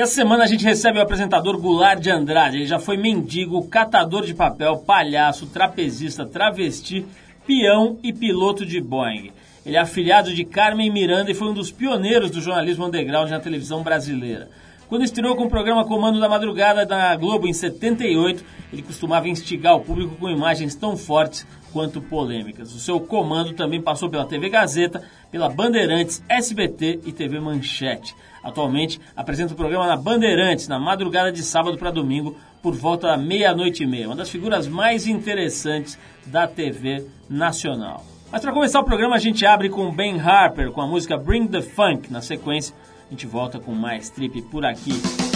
[0.00, 2.56] E essa semana a gente recebe o apresentador Goulart de Andrade.
[2.56, 7.04] Ele já foi mendigo, catador de papel, palhaço, trapezista, travesti,
[7.46, 9.30] peão e piloto de Boeing.
[9.66, 13.40] Ele é afiliado de Carmen Miranda e foi um dos pioneiros do jornalismo underground na
[13.40, 14.48] televisão brasileira.
[14.88, 18.42] Quando estreou com o programa Comando da Madrugada da Globo em 78,
[18.72, 22.74] ele costumava instigar o público com imagens tão fortes quanto polêmicas.
[22.74, 28.14] O seu comando também passou pela TV Gazeta, pela Bandeirantes, SBT e TV Manchete.
[28.42, 33.16] Atualmente apresenta o programa na Bandeirantes, na madrugada de sábado para domingo, por volta da
[33.16, 34.06] meia-noite e meia.
[34.06, 38.04] Uma das figuras mais interessantes da TV nacional.
[38.30, 41.48] Mas para começar o programa, a gente abre com Ben Harper, com a música Bring
[41.48, 42.12] the Funk.
[42.12, 42.74] Na sequência,
[43.08, 45.29] a gente volta com mais trip por aqui.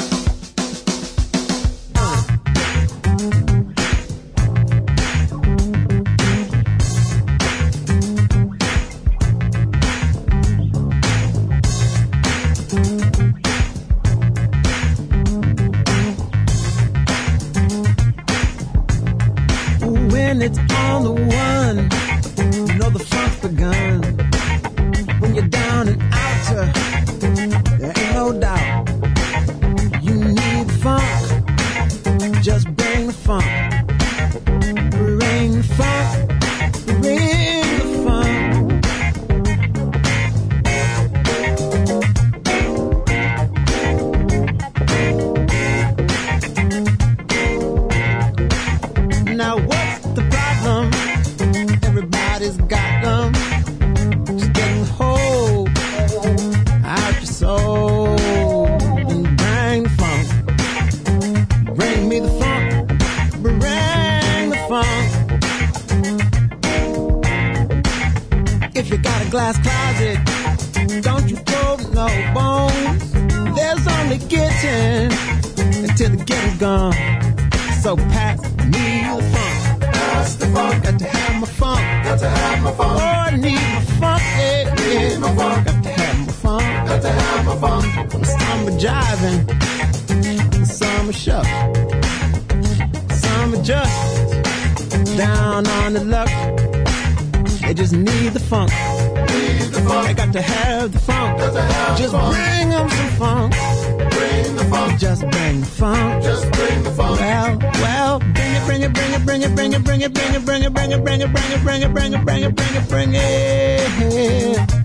[110.94, 114.84] it, bring it, bring it, bring it, bring it, bring it, bring it, bring it.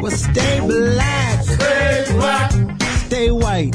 [0.00, 1.42] Well, stay black.
[1.44, 2.52] Stay black.
[3.06, 3.74] Stay white.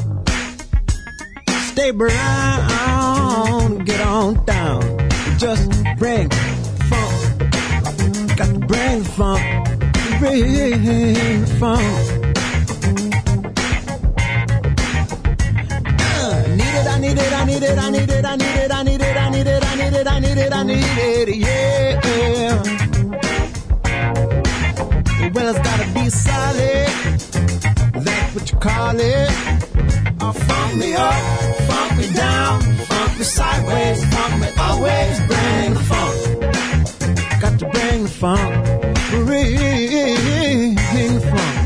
[1.71, 2.36] Stay brown.
[28.59, 29.29] call it.
[30.21, 31.13] Oh, funk me up,
[31.69, 35.17] funk me down, funk me sideways, funk me always.
[35.27, 37.41] Bring the funk.
[37.41, 38.65] Got to bring the funk.
[39.25, 41.56] Bring the funk.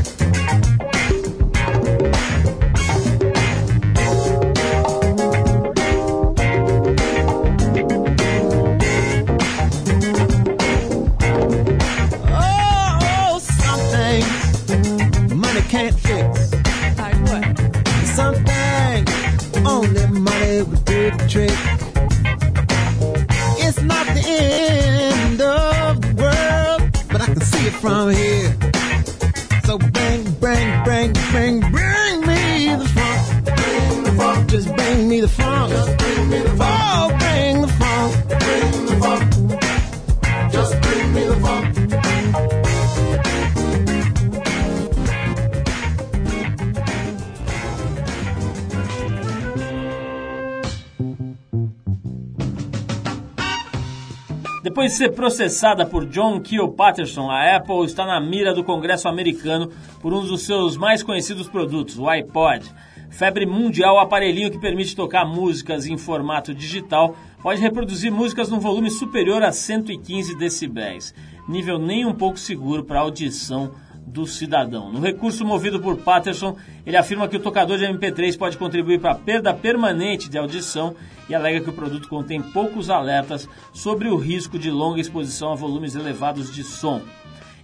[55.02, 59.68] Ser processada por John Keel Patterson, a Apple está na mira do Congresso americano
[60.00, 62.64] por um dos seus mais conhecidos produtos, o iPod.
[63.10, 68.60] Febre mundial, o aparelhinho que permite tocar músicas em formato digital pode reproduzir músicas num
[68.60, 71.12] volume superior a 115 decibéis,
[71.48, 73.72] nível nem um pouco seguro para audição
[74.12, 74.92] do cidadão.
[74.92, 79.12] No recurso movido por Patterson, ele afirma que o tocador de MP3 pode contribuir para
[79.12, 80.94] a perda permanente de audição
[81.28, 85.54] e alega que o produto contém poucos alertas sobre o risco de longa exposição a
[85.54, 87.00] volumes elevados de som.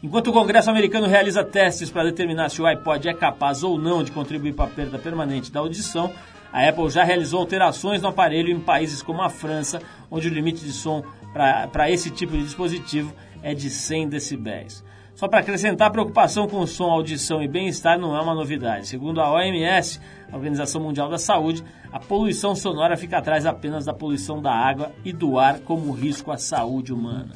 [0.02, 4.02] Enquanto o Congresso americano realiza testes para determinar se o iPod é capaz ou não
[4.02, 6.10] de contribuir para a perda permanente da audição,
[6.50, 10.64] a Apple já realizou alterações no aparelho em países como a França, onde o limite
[10.64, 13.12] de som para esse tipo de dispositivo
[13.42, 14.82] é de 100 decibéis.
[15.18, 18.86] Só para acrescentar, preocupação com som, audição e bem-estar não é uma novidade.
[18.86, 20.00] Segundo a OMS,
[20.30, 24.92] a Organização Mundial da Saúde, a poluição sonora fica atrás apenas da poluição da água
[25.04, 27.34] e do ar como risco à saúde humana.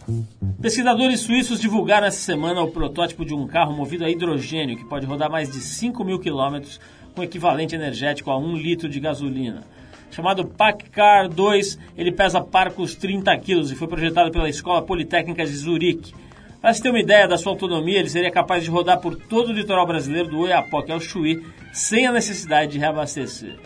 [0.61, 5.05] Pesquisadores suíços divulgaram essa semana o protótipo de um carro movido a hidrogênio que pode
[5.05, 6.81] rodar mais de 5 mil quilômetros
[7.17, 9.65] com equivalente energético a 1 litro de gasolina.
[10.09, 15.57] Chamado PACCAR 2, ele pesa parcos 30 quilos e foi projetado pela Escola Politécnica de
[15.57, 16.15] Zurique.
[16.63, 19.49] Para se ter uma ideia da sua autonomia, ele seria capaz de rodar por todo
[19.49, 23.57] o litoral brasileiro do Oiapoque ao Chuí sem a necessidade de reabastecer.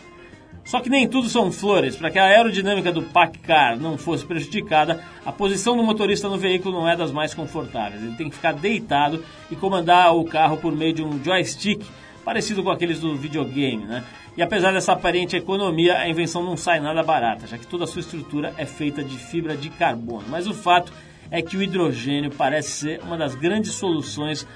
[0.64, 1.94] Só que nem tudo são flores.
[1.94, 6.80] Para que a aerodinâmica do Packard não fosse prejudicada, a posição do motorista no veículo
[6.80, 8.02] não é das mais confortáveis.
[8.02, 11.84] Ele tem que ficar deitado e comandar o carro por meio de um joystick,
[12.24, 14.04] parecido com aqueles do videogame, né?
[14.38, 17.86] E apesar dessa aparente economia, a invenção não sai nada barata, já que toda a
[17.86, 20.24] sua estrutura é feita de fibra de carbono.
[20.28, 20.92] Mas o fato
[21.30, 24.46] é que o hidrogênio parece ser uma das grandes soluções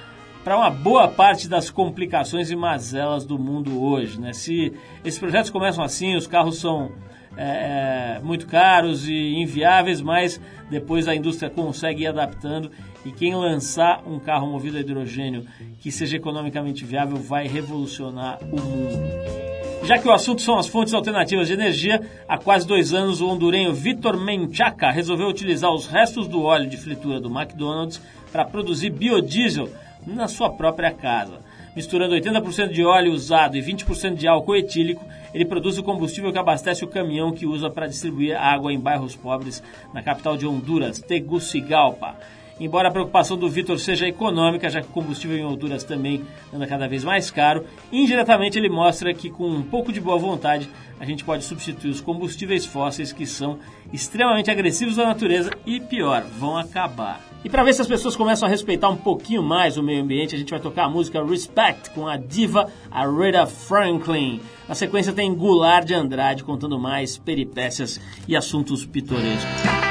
[0.45, 4.21] para uma boa parte das complicações e mazelas do mundo hoje.
[4.21, 4.33] Né?
[4.33, 4.73] Se
[5.05, 6.91] esses projetos começam assim, os carros são
[7.37, 10.41] é, é, muito caros e inviáveis, mas
[10.71, 12.71] depois a indústria consegue ir adaptando
[13.05, 15.47] e quem lançar um carro movido a hidrogênio
[15.79, 19.50] que seja economicamente viável vai revolucionar o mundo.
[19.83, 23.29] Já que o assunto são as fontes alternativas de energia, há quase dois anos o
[23.29, 28.01] hondurenho Vitor Menchaca resolveu utilizar os restos do óleo de fritura do McDonald's
[28.31, 29.69] para produzir biodiesel
[30.07, 31.41] na sua própria casa.
[31.75, 36.39] Misturando 80% de óleo usado e 20% de álcool etílico, ele produz o combustível que
[36.39, 39.63] abastece o caminhão que usa para distribuir água em bairros pobres
[39.95, 42.17] na capital de Honduras, Tegucigalpa.
[42.61, 46.23] Embora a preocupação do Vitor seja econômica, já que o combustível em Honduras também
[46.53, 50.69] anda cada vez mais caro, indiretamente ele mostra que com um pouco de boa vontade
[51.01, 53.59] a gente pode substituir os combustíveis fósseis que são
[53.91, 57.23] extremamente agressivos à natureza e pior, vão acabar.
[57.43, 60.35] E para ver se as pessoas começam a respeitar um pouquinho mais o meio ambiente,
[60.35, 64.43] a gente vai tocar a música Respect com a diva Aretha Franklin.
[64.69, 67.99] Na sequência tem Goulart de Andrade contando mais peripécias
[68.29, 69.90] e assuntos pitorescos.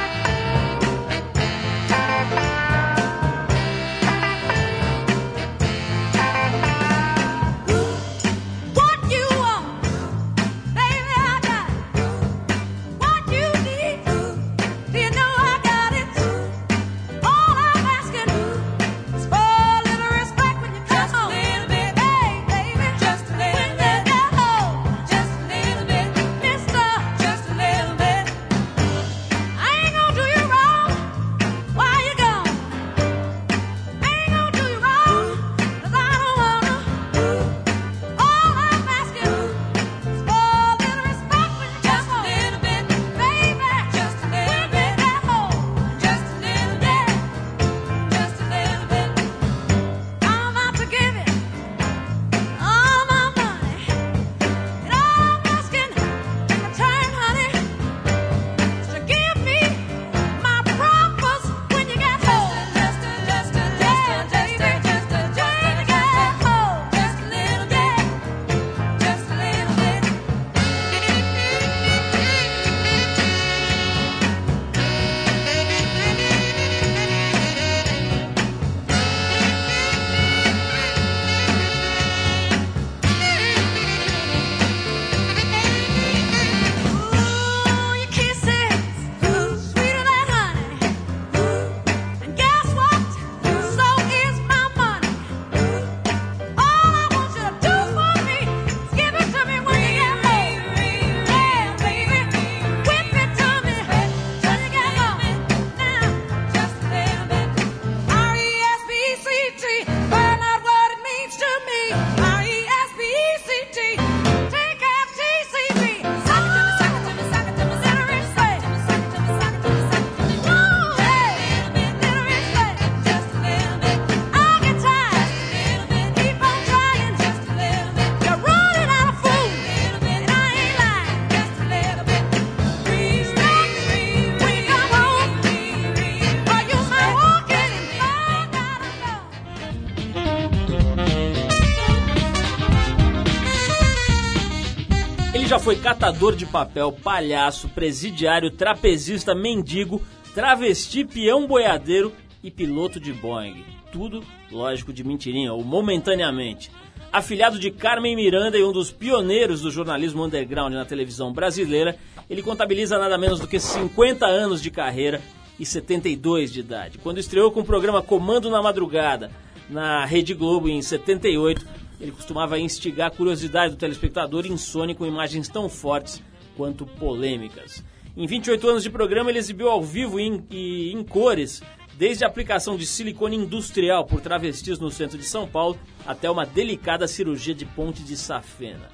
[145.57, 149.99] Foi catador de papel, palhaço, presidiário, trapezista, mendigo,
[150.35, 152.13] travesti, peão boiadeiro
[152.43, 153.65] e piloto de Boeing.
[153.91, 156.69] tudo, lógico, de mentirinha, ou momentaneamente.
[157.11, 161.95] Afilhado de Carmen Miranda e um dos pioneiros do jornalismo underground na televisão brasileira,
[162.29, 165.19] ele contabiliza nada menos do que 50 anos de carreira
[165.59, 166.99] e 72 de idade.
[166.99, 169.31] Quando estreou com o programa Comando na Madrugada,
[169.67, 171.65] na Rede Globo em 78,
[171.99, 176.21] ele costumava instigar a curiosidade do telespectador insônico com imagens tão fortes
[176.55, 177.83] quanto polêmicas.
[178.15, 181.61] Em 28 anos de programa, ele exibiu ao vivo e em, em cores
[181.99, 185.77] Desde a aplicação de silicone industrial por travestis no centro de São Paulo
[186.07, 188.87] até uma delicada cirurgia de ponte de safena.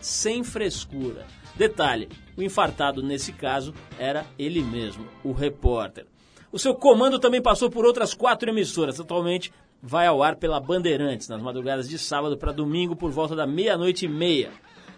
[0.00, 1.26] Sem frescura.
[1.56, 6.06] Detalhe: o infartado nesse caso era ele mesmo, o repórter.
[6.52, 9.00] O seu comando também passou por outras quatro emissoras.
[9.00, 9.52] Atualmente
[9.82, 14.04] vai ao ar pela Bandeirantes, nas madrugadas de sábado para domingo, por volta da meia-noite
[14.04, 14.50] e meia.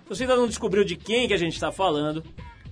[0.07, 2.23] Você ainda não descobriu de quem que a gente está falando,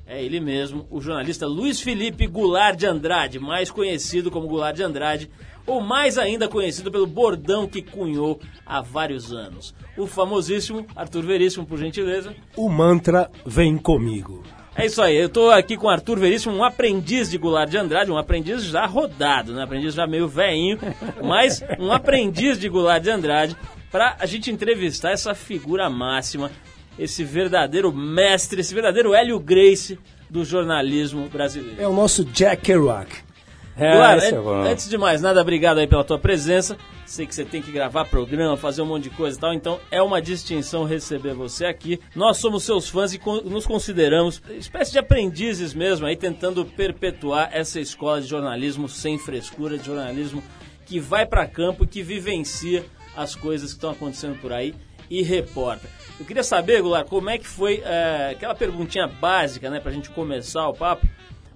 [0.07, 4.83] é ele mesmo, o jornalista Luiz Felipe Goulart de Andrade, mais conhecido como Goulart de
[4.83, 5.31] Andrade,
[5.66, 9.75] ou mais ainda conhecido pelo bordão que cunhou há vários anos.
[9.97, 12.35] O famosíssimo Arthur Veríssimo, por gentileza.
[12.57, 14.42] O mantra vem comigo.
[14.74, 18.10] É isso aí, eu estou aqui com Arthur Veríssimo, um aprendiz de Goulart de Andrade,
[18.10, 19.60] um aprendiz já rodado, né?
[19.60, 20.78] Um aprendiz já meio veinho,
[21.22, 23.56] mas um aprendiz de Goulart de Andrade,
[23.90, 26.50] para a gente entrevistar essa figura máxima
[26.98, 29.98] esse verdadeiro mestre, esse verdadeiro Hélio Grace
[30.28, 31.80] do jornalismo brasileiro.
[31.80, 33.31] É o nosso Jack Kerouac.
[33.76, 36.76] É, Duar, é antes de mais nada, obrigado aí pela tua presença.
[37.06, 39.80] Sei que você tem que gravar programa, fazer um monte de coisa e tal, então
[39.90, 41.98] é uma distinção receber você aqui.
[42.14, 47.80] Nós somos seus fãs e nos consideramos espécie de aprendizes mesmo, aí tentando perpetuar essa
[47.80, 50.42] escola de jornalismo sem frescura, de jornalismo
[50.84, 52.84] que vai para campo e que vivencia
[53.16, 54.74] as coisas que estão acontecendo por aí
[55.10, 55.88] e reporta.
[56.18, 60.08] Eu queria saber, Goulart, como é que foi é, aquela perguntinha básica, né, pra gente
[60.10, 61.06] começar o papo.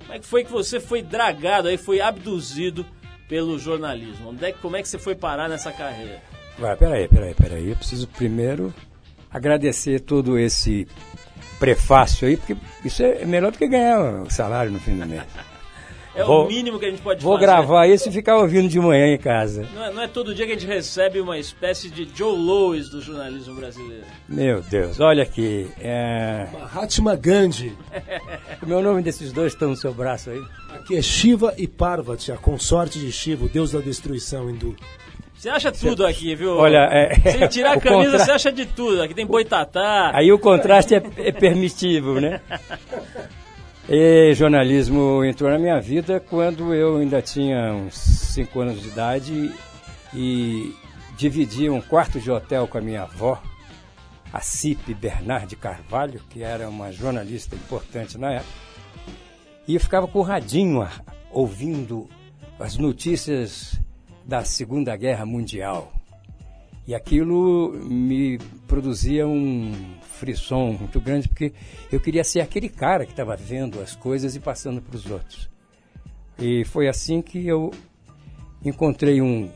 [0.07, 2.87] Como é que foi que você foi dragado aí, foi abduzido
[3.29, 4.31] pelo jornalismo?
[4.31, 6.23] Onde é, como é que você foi parar nessa carreira?
[6.57, 7.71] Vai, peraí, peraí, peraí.
[7.71, 8.73] Eu preciso primeiro
[9.29, 10.87] agradecer todo esse
[11.59, 15.25] prefácio aí, porque isso é melhor do que ganhar o salário no fim do mês.
[16.17, 17.47] É vou, o mínimo que a gente pode vou fazer.
[17.47, 19.69] Vou gravar isso e ficar ouvindo de manhã em casa.
[19.75, 22.89] Não é, não é, todo dia que a gente recebe uma espécie de Joe Louis
[22.89, 24.05] do jornalismo brasileiro.
[24.27, 25.69] Meu Deus, olha aqui.
[25.79, 26.47] É...
[26.51, 27.77] Mahatma Gandhi.
[28.63, 30.43] o meu nome desses dois estão no seu braço aí.
[30.71, 34.75] Aqui é Shiva e Parvati, a consorte de Shiva, o deus da destruição hindu.
[35.35, 36.57] Você acha tudo aqui, viu?
[36.57, 38.25] Olha, é, Se tirar a camisa, contra...
[38.25, 39.03] você acha de tudo.
[39.03, 40.13] Aqui tem boitatá.
[40.15, 42.41] Aí o contraste é, é permitivo, né?
[43.89, 49.55] E jornalismo entrou na minha vida quando eu ainda tinha uns 5 anos de idade
[50.13, 50.75] e
[51.17, 53.41] dividia um quarto de hotel com a minha avó,
[54.33, 58.51] a Cipe Bernard Carvalho, que era uma jornalista importante na época.
[59.69, 60.85] E eu ficava com o radinho
[61.31, 62.09] ouvindo
[62.59, 63.81] as notícias
[64.25, 65.96] da Segunda Guerra Mundial.
[66.87, 68.39] E aquilo me
[68.69, 71.53] produzia um frisson muito grande, porque
[71.91, 75.51] eu queria ser aquele cara que estava vendo as coisas e passando para os outros.
[76.39, 77.73] E foi assim que eu
[78.65, 79.49] encontrei um,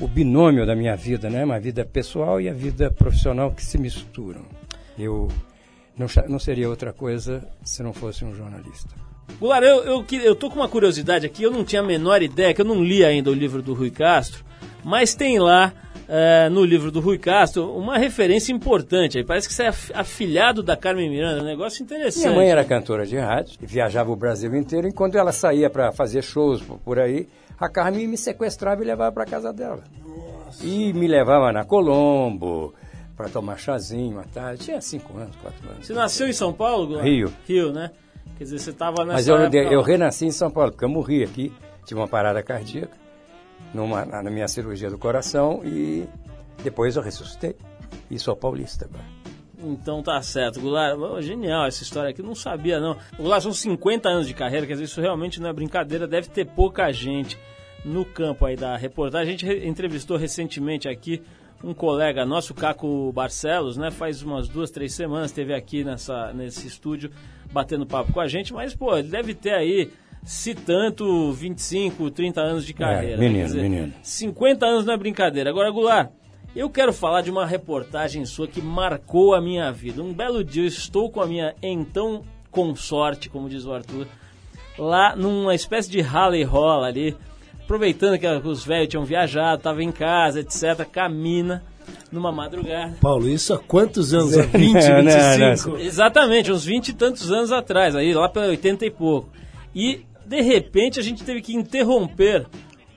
[0.00, 1.44] o binômio da minha vida, né?
[1.44, 4.42] Uma vida pessoal e a vida profissional que se misturam.
[4.98, 5.28] Eu
[5.96, 8.90] não, não seria outra coisa se não fosse um jornalista.
[9.40, 12.52] Goulart, eu, eu, eu tô com uma curiosidade aqui, eu não tinha a menor ideia,
[12.52, 14.44] que eu não li ainda o livro do Rui Castro,
[14.84, 15.72] mas tem lá
[16.08, 19.18] é, no livro do Rui Castro uma referência importante.
[19.18, 22.26] Aí parece que você é afilhado da Carmen Miranda, um negócio interessante.
[22.26, 25.92] Minha mãe era cantora de rádio, viajava o Brasil inteiro, e quando ela saía para
[25.92, 29.82] fazer shows por aí, a Carmen me sequestrava e levava para casa dela.
[30.06, 30.64] Nossa.
[30.64, 32.74] E me levava na Colombo,
[33.16, 34.64] para tomar chazinho à tarde.
[34.64, 35.86] Tinha cinco anos, quatro anos.
[35.86, 37.00] Você nasceu em São Paulo?
[37.00, 37.32] Rio.
[37.46, 37.90] Rio, né?
[38.36, 39.56] Quer dizer, você estava nessa Mas eu, época...
[39.56, 41.52] eu renasci em São Paulo, porque eu morri aqui,
[41.84, 43.03] tive uma parada cardíaca
[43.74, 46.06] numa, na minha cirurgia do coração e
[46.62, 47.56] depois eu ressuscitei.
[48.10, 49.04] E sou paulista agora.
[49.58, 50.96] Então tá certo, Goulart.
[50.98, 52.96] Oh, genial essa história aqui, não sabia não.
[53.16, 56.46] Goulart, são 50 anos de carreira, quer dizer, isso realmente não é brincadeira, deve ter
[56.46, 57.38] pouca gente
[57.84, 59.34] no campo aí da reportagem.
[59.34, 61.22] A gente entrevistou recentemente aqui
[61.62, 63.90] um colega nosso, Caco Barcelos, né?
[63.90, 67.10] Faz umas duas, três semanas, esteve aqui nessa, nesse estúdio
[67.50, 69.90] batendo papo com a gente, mas, pô, ele deve ter aí
[70.24, 73.14] se tanto 25, 30 anos de é, carreira.
[73.14, 73.92] É, menino, dizer, menino.
[74.02, 75.50] 50 anos não é brincadeira.
[75.50, 76.10] Agora, Goulart,
[76.56, 80.02] eu quero falar de uma reportagem sua que marcou a minha vida.
[80.02, 84.06] Um belo dia eu estou com a minha então consorte, como diz o Arthur,
[84.78, 87.16] lá numa espécie de rala e rola ali,
[87.62, 91.64] aproveitando que os velhos tinham viajado, estava em casa, etc., camina
[92.10, 92.96] numa madrugada.
[93.00, 94.38] Paulo, isso há quantos anos?
[94.38, 95.68] Há 20, 25?
[95.68, 95.84] não, não.
[95.84, 99.28] Exatamente, uns 20 e tantos anos atrás, aí lá para 80 e pouco.
[99.74, 102.46] E de repente a gente teve que interromper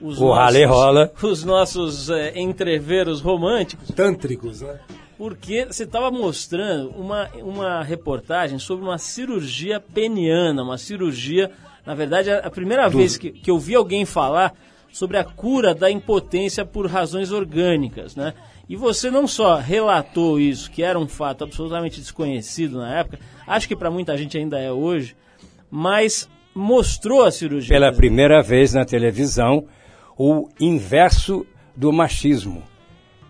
[0.02, 1.12] os O rally rola.
[1.22, 4.80] os nossos é, entreveros românticos, Tântricos, né?
[5.18, 11.50] porque você estava mostrando uma, uma reportagem sobre uma cirurgia peniana, uma cirurgia,
[11.86, 14.54] na verdade, a a primeira vez que, que eu vi alguém falar
[14.92, 18.34] sobre a cura da impotência por razões orgânicas, né?
[18.70, 23.68] E você não só relatou isso, que era um fato absolutamente desconhecido na época, acho
[23.68, 25.16] que para muita gente ainda é hoje,
[25.72, 27.76] mas mostrou a cirurgia.
[27.76, 29.66] Pela primeira vez na televisão,
[30.18, 31.46] o inverso
[31.76, 32.64] do machismo.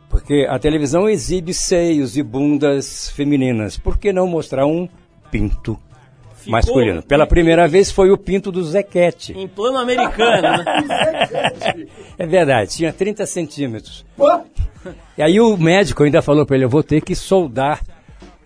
[0.10, 3.77] Porque a televisão exibe seios e bundas femininas.
[3.77, 4.88] Por que não mostrar um
[5.29, 5.77] pinto
[6.38, 7.03] Ficou masculino?
[7.03, 9.34] Pela primeira vez foi o pinto do Zequete.
[9.34, 10.65] Em plano americano, né?
[12.17, 14.05] É verdade, tinha 30 centímetros.
[15.17, 17.81] E aí o médico ainda falou para ele, eu vou ter que soldar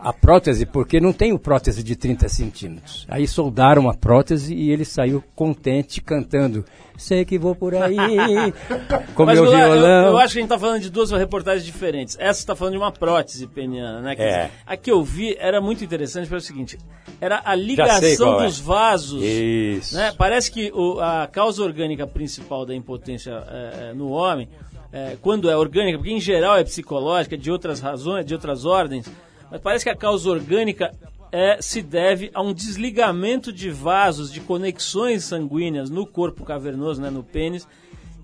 [0.03, 3.05] a prótese, porque não tenho prótese de 30 centímetros.
[3.10, 6.65] Aí soldaram a prótese e ele saiu contente cantando.
[6.98, 7.96] Sei que vou por aí,
[9.15, 10.05] com Mas meu Goulart, eu, violão.
[10.10, 12.15] eu acho que a gente está falando de duas reportagens diferentes.
[12.20, 14.15] Essa está falando de uma prótese peniana, né?
[14.15, 14.51] Quer É.
[14.65, 16.77] a que eu vi era muito interessante pelo seguinte:
[17.20, 18.46] era a ligação é.
[18.46, 19.24] dos vasos.
[19.24, 19.96] Isso.
[19.96, 20.13] né?
[20.17, 24.48] Parece que o- a causa orgânica principal da impotência é, é, no homem,
[24.93, 29.10] é, quando é orgânica, porque em geral é psicológica, de outras razões, de outras ordens,
[29.51, 30.91] mas parece que a causa orgânica
[31.31, 37.10] é, se deve a um desligamento de vasos, de conexões sanguíneas no corpo cavernoso, né,
[37.10, 37.67] no pênis,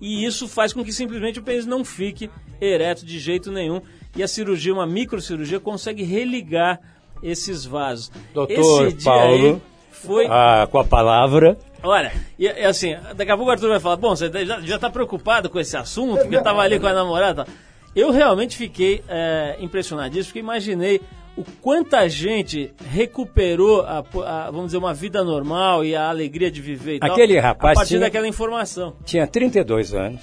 [0.00, 2.30] e isso faz com que simplesmente o pênis não fique
[2.60, 3.80] ereto de jeito nenhum.
[4.16, 6.80] E a cirurgia, uma microcirurgia, consegue religar
[7.22, 8.10] esses vasos.
[8.32, 11.58] Doutor Esse Paulo, foi ah, com a palavra.
[11.82, 14.78] Olha, e, e assim, daqui a pouco o Arthur vai falar, bom, você já, já
[14.78, 17.42] tá preocupado com esse assunto, porque eu tava ali com a namorada.
[17.42, 17.54] e tal."
[17.96, 21.00] Eu realmente fiquei é, impressionadíssimo, porque imaginei
[21.40, 26.60] o quanta gente recuperou, a, a, vamos dizer, uma vida normal e a alegria de
[26.60, 28.94] viver e tal, Aquele rapaz a partir tinha- daquela informação.
[29.04, 30.22] Tinha 32 anos,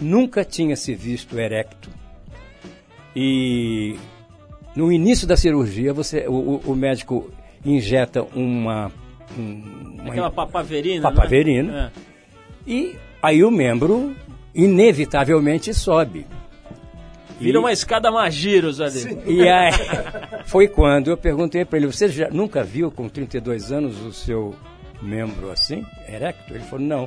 [0.00, 1.90] nunca tinha se visto erecto.
[3.14, 3.96] E
[4.74, 7.30] no início da cirurgia, você, o, o- o médico
[7.64, 8.92] injeta uma.
[9.38, 9.62] um-
[10.00, 11.72] uma- Aquela papaverina, Papaverina.
[11.72, 11.92] né?
[12.66, 14.14] E aí o membro,
[14.54, 16.26] inevitavelmente, sobe.
[17.38, 19.18] Vira E- uma escada magiros ali.
[19.26, 19.70] E aí,
[20.46, 24.54] foi quando eu perguntei para ele: Você já nunca viu com 32 anos o seu
[25.02, 26.54] membro assim, erecto?
[26.54, 27.02] Ele falou: Não.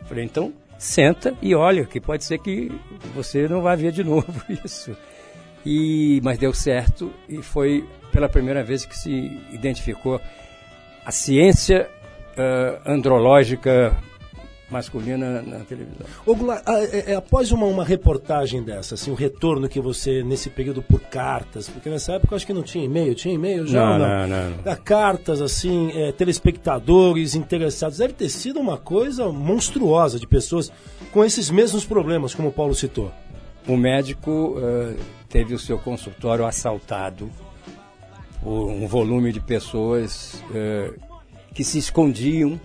[0.00, 2.70] Eu falei: Então, senta e olha, que pode ser que
[3.14, 4.26] você não vá ver de novo
[4.64, 4.96] isso.
[5.66, 10.20] E, mas deu certo e foi pela primeira vez que se identificou
[11.04, 11.88] a ciência
[12.36, 13.94] ah, andrológica
[14.70, 16.06] masculina na televisão.
[16.26, 20.22] Ô, Goulart, ah, é- é, após uma, uma reportagem dessa, assim, o retorno que você,
[20.22, 23.66] nesse período por cartas, porque nessa época eu acho que não tinha e-mail, tinha e-mail
[23.66, 23.98] já?
[23.98, 24.58] Não, não, não, não.
[24.66, 30.70] Ah, Cartas, assim, é, telespectadores interessados, deve ter sido uma coisa monstruosa de pessoas
[31.12, 33.10] com esses mesmos problemas, como o Paulo citou.
[33.66, 34.96] O médico eh,
[35.28, 37.30] teve o seu consultório assaltado
[38.42, 40.92] por um volume de pessoas eh,
[41.54, 42.58] que se escondiam,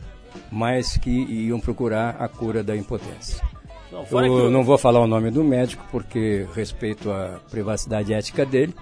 [0.52, 3.43] mas que iam procurar a cura da impotência.
[3.91, 8.74] Não, Eu não vou falar o nome do médico porque respeito a privacidade ética dele,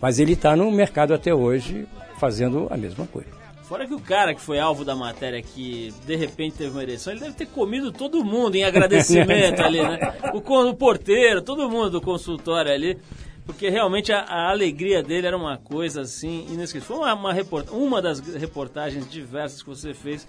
[0.00, 1.86] mas ele está no mercado até hoje
[2.18, 3.38] fazendo a mesma coisa.
[3.62, 7.12] Fora que o cara que foi alvo da matéria que de repente teve uma ereção,
[7.12, 9.98] ele deve ter comido todo mundo em agradecimento ali, né?
[10.32, 12.98] O, o porteiro, todo mundo do consultório ali.
[13.44, 16.96] Porque realmente a, a alegria dele era uma coisa assim inesquecível.
[16.96, 17.34] Foi uma, uma,
[17.70, 20.26] uma das reportagens diversas que você fez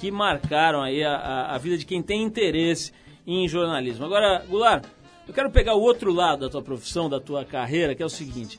[0.00, 2.92] que marcaram aí a, a- a vida de quem tem interesse
[3.26, 4.04] em jornalismo.
[4.04, 4.84] Agora, Goulart,
[5.26, 8.10] eu quero pegar o outro lado da tua profissão, da tua carreira, que é o
[8.10, 8.58] seguinte.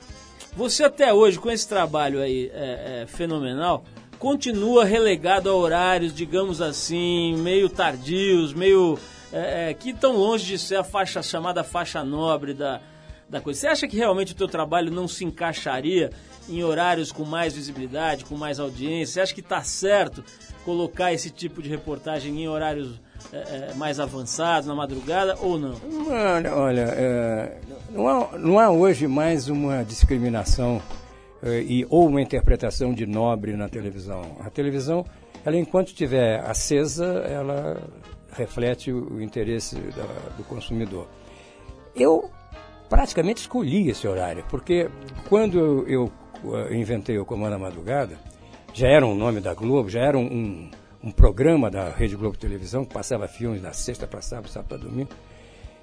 [0.55, 3.83] Você até hoje, com esse trabalho aí é, é, fenomenal,
[4.19, 8.99] continua relegado a horários, digamos assim, meio tardios, meio.
[9.31, 12.81] é, é, que estão longe de ser a faixa chamada faixa nobre da,
[13.29, 13.59] da coisa.
[13.59, 16.09] Você acha que realmente o teu trabalho não se encaixaria
[16.49, 19.13] em horários com mais visibilidade, com mais audiência?
[19.13, 20.23] Você acha que está certo
[20.69, 23.01] colocar esse tipo de reportagem em horários
[23.33, 23.37] é,
[23.71, 25.73] é, mais avançados, na madrugada, ou não?
[26.07, 27.57] Olha, olha é,
[27.89, 30.79] não, há, não há hoje mais uma discriminação
[31.41, 34.37] é, e, ou uma interpretação de nobre na televisão.
[34.41, 35.03] A televisão,
[35.43, 37.81] ela enquanto estiver acesa, ela
[38.33, 41.07] reflete o, interesse da- do consumidor.
[41.95, 42.29] Eu
[42.87, 44.87] praticamente escolhi esse horário, porque
[45.27, 46.11] quando eu, eu,
[46.69, 48.17] eh, inventei o Comando da Madrugada,
[48.79, 50.71] já era um nome da Globo, já era um, um,
[51.05, 54.77] um programa da Rede Globo Televisão, que passava filmes da sexta para sábado, sábado para
[54.89, 55.09] domingo,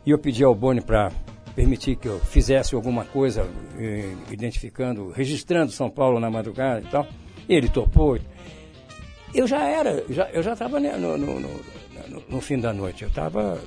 [0.04, 1.10] e eu pedi ao Boni para
[1.54, 7.06] permitir que eu fizesse alguma coisa eh, identificando, registrando São Paulo na madrugada e tal.
[7.48, 8.18] Ele topou.
[9.34, 13.08] Eu já era, já, eu já estava no, no, no- no- fim da noite, eu
[13.08, 13.58] estava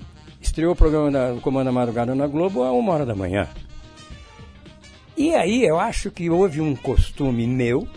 [0.42, 3.48] estreou o programa da, do Comando da Madrugada na Globo a uma hora da manhã.
[5.18, 7.88] E aí eu acho que houve um costume meu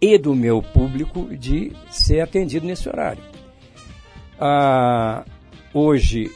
[0.00, 3.22] e do meu público de ser atendido nesse horário.
[4.38, 5.24] Ah,
[5.74, 6.30] hoje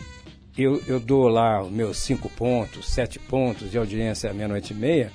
[0.57, 4.77] eu, eu dou lá os meus cinco pontos, sete pontos de audiência à meia-noite e
[4.77, 5.11] meia,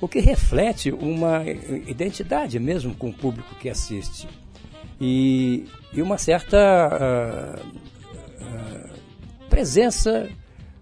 [0.00, 1.42] o que reflete uma
[1.86, 4.28] identidade mesmo com o público que assiste.
[5.00, 7.66] E, e uma certa uh,
[8.44, 10.28] uh, presença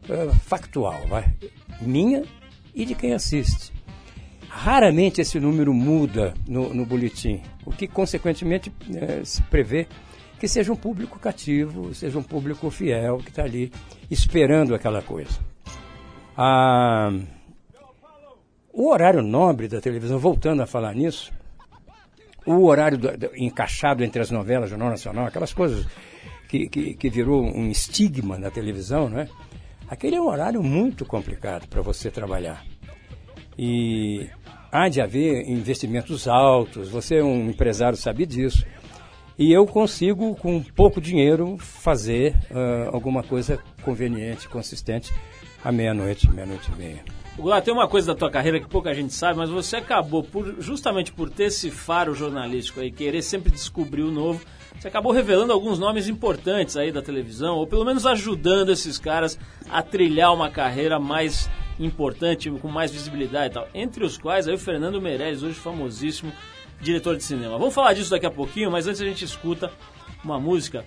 [0.09, 1.33] uh, factual, vai?
[1.81, 2.25] minha
[2.75, 3.73] e de quem assiste.
[4.61, 9.87] Raramente esse número muda no, no boletim, o que consequentemente eh, se prevê
[10.41, 13.71] que seja um público cativo, seja um público fiel que está ali
[14.11, 15.39] esperando aquela coisa.
[16.37, 17.13] Ah,
[18.73, 21.33] o horário nobre da televisão, voltando a falar nisso,
[22.45, 25.87] o horário do, do, encaixado entre as novelas, Jornal Nacional, aquelas coisas
[26.49, 29.29] que, que, que virou um estigma na televisão, não é?
[29.89, 32.65] Aquele é um horário muito complicado para você trabalhar.
[33.59, 34.29] E
[34.71, 38.65] há de haver investimentos altos, você é um empresário, sabe disso.
[39.39, 45.13] E eu consigo, com pouco dinheiro, fazer uh, alguma coisa conveniente, consistente,
[45.65, 47.05] à meia-noite, meia-noite e meia.
[47.37, 50.61] Goulart, tem uma coisa da tua carreira que pouca gente sabe, mas você acabou, por,
[50.61, 54.45] justamente por ter esse faro jornalístico aí, querer sempre descobrir o novo,
[54.77, 59.39] você acabou revelando alguns nomes importantes aí da televisão, ou pelo menos ajudando esses caras
[59.71, 63.69] a trilhar uma carreira mais importante, com mais visibilidade e tal.
[63.75, 66.33] Entre os quais aí o Fernando Meirelles, hoje famosíssimo
[66.81, 67.59] diretor de cinema.
[67.59, 69.71] Vamos falar disso daqui a pouquinho, mas antes a gente escuta
[70.25, 70.85] uma música.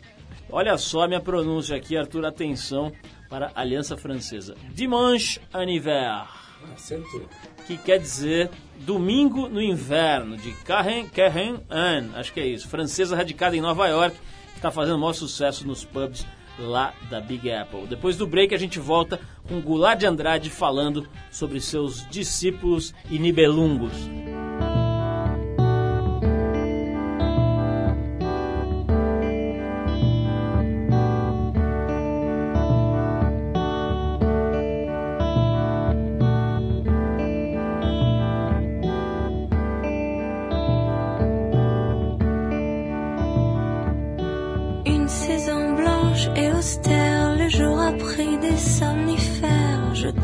[0.49, 2.91] Olha só a minha pronúncia aqui, Arthur, atenção
[3.29, 4.55] para a Aliança Francesa.
[4.73, 6.27] Dimanche en hiver.
[7.65, 8.49] Que quer dizer
[8.79, 12.67] Domingo no Inverno, de Karen, Karen Anne, acho que é isso.
[12.67, 14.15] Francesa radicada em Nova York,
[14.51, 16.25] que está fazendo maior sucesso nos pubs
[16.59, 17.87] lá da Big Apple.
[17.87, 23.17] Depois do break a gente volta com Goulart de Andrade falando sobre seus discípulos e
[23.17, 23.93] nibelungos.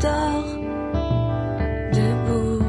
[0.00, 0.50] dort
[1.92, 2.62] debout.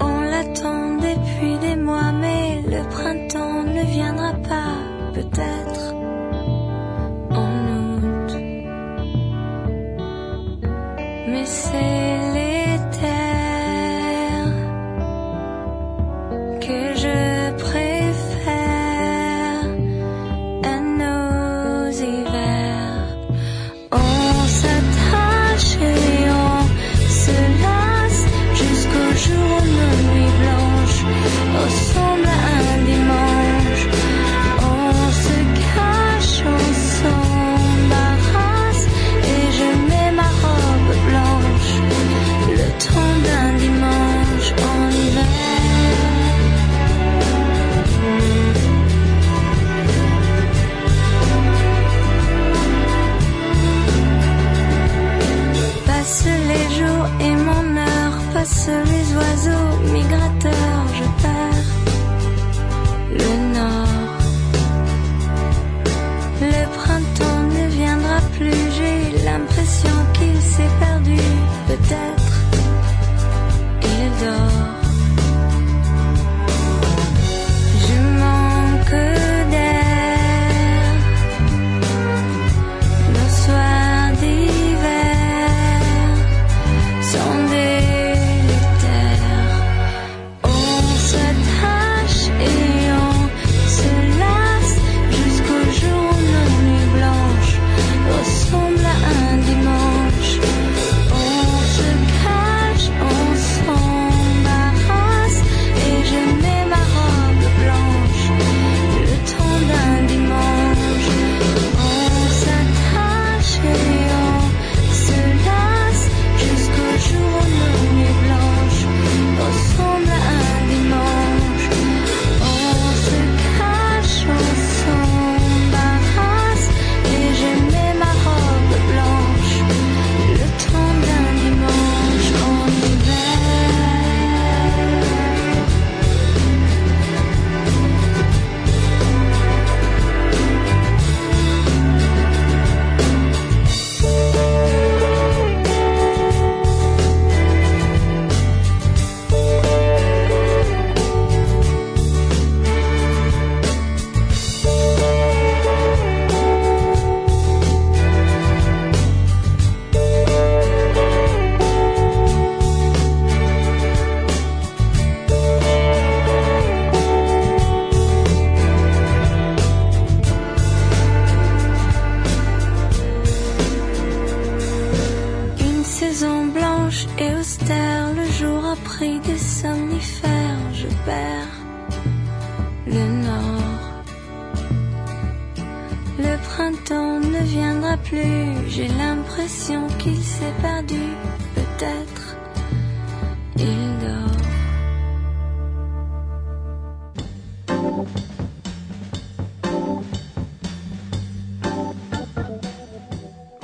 [0.00, 4.71] On l'attend depuis des mois, mais le printemps ne viendra pas.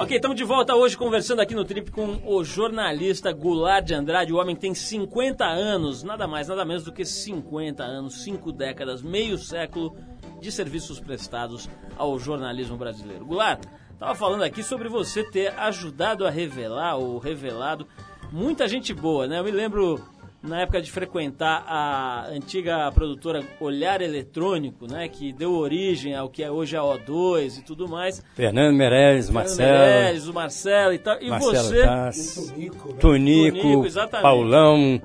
[0.09, 4.33] Ok, estamos de volta hoje conversando aqui no Trip com o jornalista Goulart de Andrade,
[4.33, 9.03] o homem tem 50 anos, nada mais, nada menos do que 50 anos, 5 décadas,
[9.03, 9.95] meio século
[10.41, 13.27] de serviços prestados ao jornalismo brasileiro.
[13.27, 17.87] Goulart, estava falando aqui sobre você ter ajudado a revelar ou revelado
[18.33, 19.41] muita gente boa, né?
[19.41, 20.01] Eu me lembro
[20.43, 26.43] na época de frequentar a antiga produtora Olhar Eletrônico, né, que deu origem ao que
[26.43, 28.23] é hoje a O2 e tudo mais.
[28.35, 29.79] Fernando Meirelles, Marcelo.
[29.79, 31.21] Meirelles, o Marcelo e tal.
[31.21, 32.99] E Marcelo você, Tassi, Tonico, né?
[33.01, 34.23] Tonico, exatamente.
[34.23, 35.03] Paulão.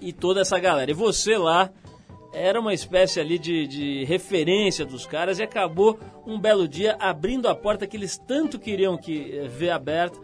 [0.00, 0.90] e toda essa galera.
[0.90, 1.70] E você lá
[2.32, 7.48] era uma espécie ali de, de referência dos caras e acabou um belo dia abrindo
[7.48, 10.18] a porta que eles tanto queriam que eh, ver aberta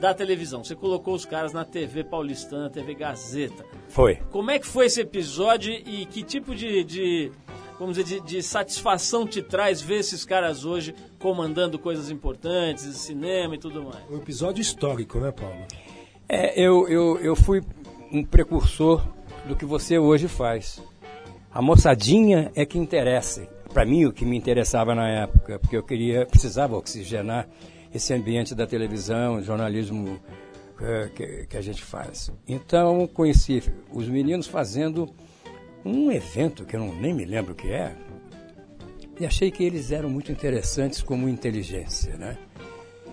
[0.00, 0.62] da televisão.
[0.62, 3.64] Você colocou os caras na TV paulistana, TV Gazeta.
[3.88, 4.16] Foi.
[4.30, 7.32] Como é que foi esse episódio e que tipo de, de
[7.78, 13.54] vamos dizer, de, de satisfação te traz ver esses caras hoje comandando coisas importantes, cinema
[13.54, 14.02] e tudo mais?
[14.10, 15.64] Um episódio histórico, né, Paulo?
[16.28, 17.62] É, eu, eu, eu fui
[18.12, 19.06] um precursor
[19.46, 20.82] do que você hoje faz.
[21.52, 23.48] A moçadinha é que interessa.
[23.72, 27.48] Para mim, o que me interessava na época, porque eu queria, precisava oxigenar
[27.96, 30.20] esse ambiente da televisão, jornalismo
[30.80, 32.30] eh, que, que a gente faz.
[32.46, 35.08] Então, conheci os meninos fazendo
[35.84, 37.94] um evento que eu não, nem me lembro o que é,
[39.18, 42.36] e achei que eles eram muito interessantes como inteligência, né?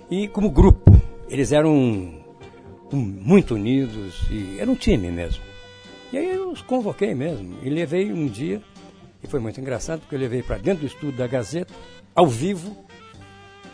[0.09, 0.91] E como grupo,
[1.29, 2.21] eles eram
[2.91, 5.43] muito unidos e era um time mesmo.
[6.11, 8.61] E aí eu os convoquei mesmo e levei um dia,
[9.23, 11.73] e foi muito engraçado porque eu levei para dentro do estúdio da Gazeta,
[12.13, 12.77] ao vivo.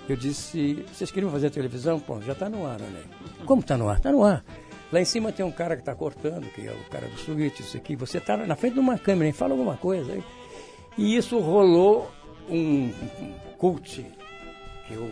[0.09, 1.99] Eu disse: vocês queriam fazer televisão?
[1.99, 3.45] Pô, já está no ar, aí.
[3.45, 3.97] Como está no ar?
[3.97, 4.43] Está no ar.
[4.91, 7.59] Lá em cima tem um cara que está cortando, que é o cara do switch,
[7.59, 7.95] isso aqui.
[7.95, 9.33] Você está na frente de uma câmera, hein?
[9.33, 10.23] fala alguma coisa aí.
[10.97, 12.09] E isso rolou
[12.49, 12.91] um,
[13.59, 14.03] cult
[14.87, 15.11] que eu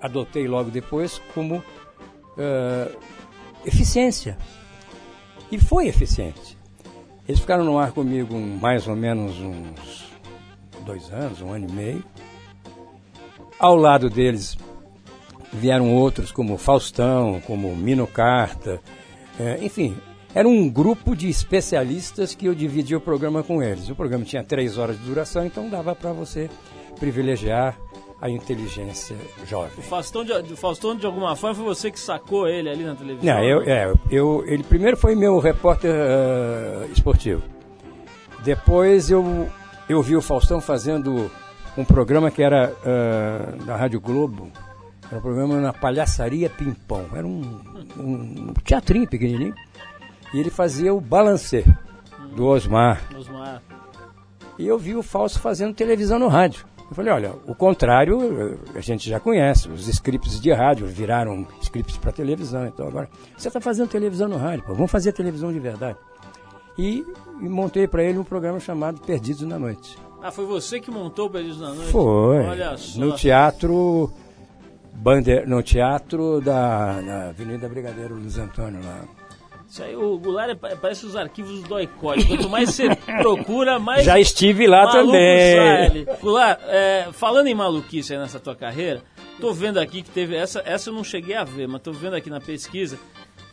[0.00, 1.62] adotei logo depois como
[2.38, 2.96] eh,
[3.66, 4.38] eficiência.
[5.52, 6.56] E foi eficiente.
[7.28, 10.10] Eles ficaram no ar comigo mais ou menos uns
[10.86, 12.04] dois anos, um ano e meio.
[13.64, 14.58] Ao lado deles
[15.50, 18.78] vieram outros como Faustão, como Mino Carta,
[19.40, 19.96] eh, enfim,
[20.34, 23.88] era um grupo de especialistas que eu dividia o programa com eles.
[23.88, 26.50] O programa tinha três horas de duração, então dava para você
[27.00, 27.74] privilegiar
[28.20, 29.78] a inteligência jovem.
[29.78, 32.94] O Faustão, de, o Faustão, de alguma forma, foi você que sacou ele ali na
[32.94, 33.34] televisão?
[33.34, 37.42] Não, eu, é, eu, ele primeiro foi meu repórter eh, esportivo.
[38.44, 39.48] Depois eu,
[39.88, 41.30] eu vi o Faustão fazendo
[41.76, 44.50] um programa que era eh, da Rádio Globo.
[45.06, 47.06] Era um programa na Palhaçaria Pimpão.
[47.14, 47.60] Era um,
[47.98, 49.54] um teatrinho pequenininho.
[50.32, 51.64] E ele fazia o balancê
[52.34, 53.02] do Osmar.
[53.16, 53.62] Osmar.
[54.58, 56.64] E eu vi o Fausto fazendo televisão no rádio.
[56.88, 59.68] Eu falei, olha, o contrário eh, a gente já conhece.
[59.68, 62.66] Os scripts de rádio viraram scripts para televisão.
[62.66, 65.98] Então agora, você está fazendo televisão no rádio, pô, vamos fazer televisão de verdade.
[66.78, 67.04] E,
[67.40, 69.96] e montei para ele um programa chamado Perdidos na Noite.
[70.26, 71.92] Ah, foi você que montou o Perdidos na Noite?
[71.92, 72.38] Foi.
[72.46, 72.98] Olha só.
[72.98, 74.10] No teatro.
[74.94, 79.02] Bander, no teatro da na Avenida Brigadeiro Luiz Antônio lá.
[79.68, 82.24] Isso aí, o Goulart é, pa- parece os arquivos do ICOD.
[82.26, 82.88] Quanto mais você
[83.20, 84.04] procura, mais.
[84.04, 85.56] Já estive lá também.
[85.56, 86.06] sai ali.
[86.22, 89.02] Goulart, é, falando em maluquice aí nessa tua carreira,
[89.40, 90.34] tô vendo aqui que teve.
[90.36, 92.98] Essa, essa eu não cheguei a ver, mas tô vendo aqui na pesquisa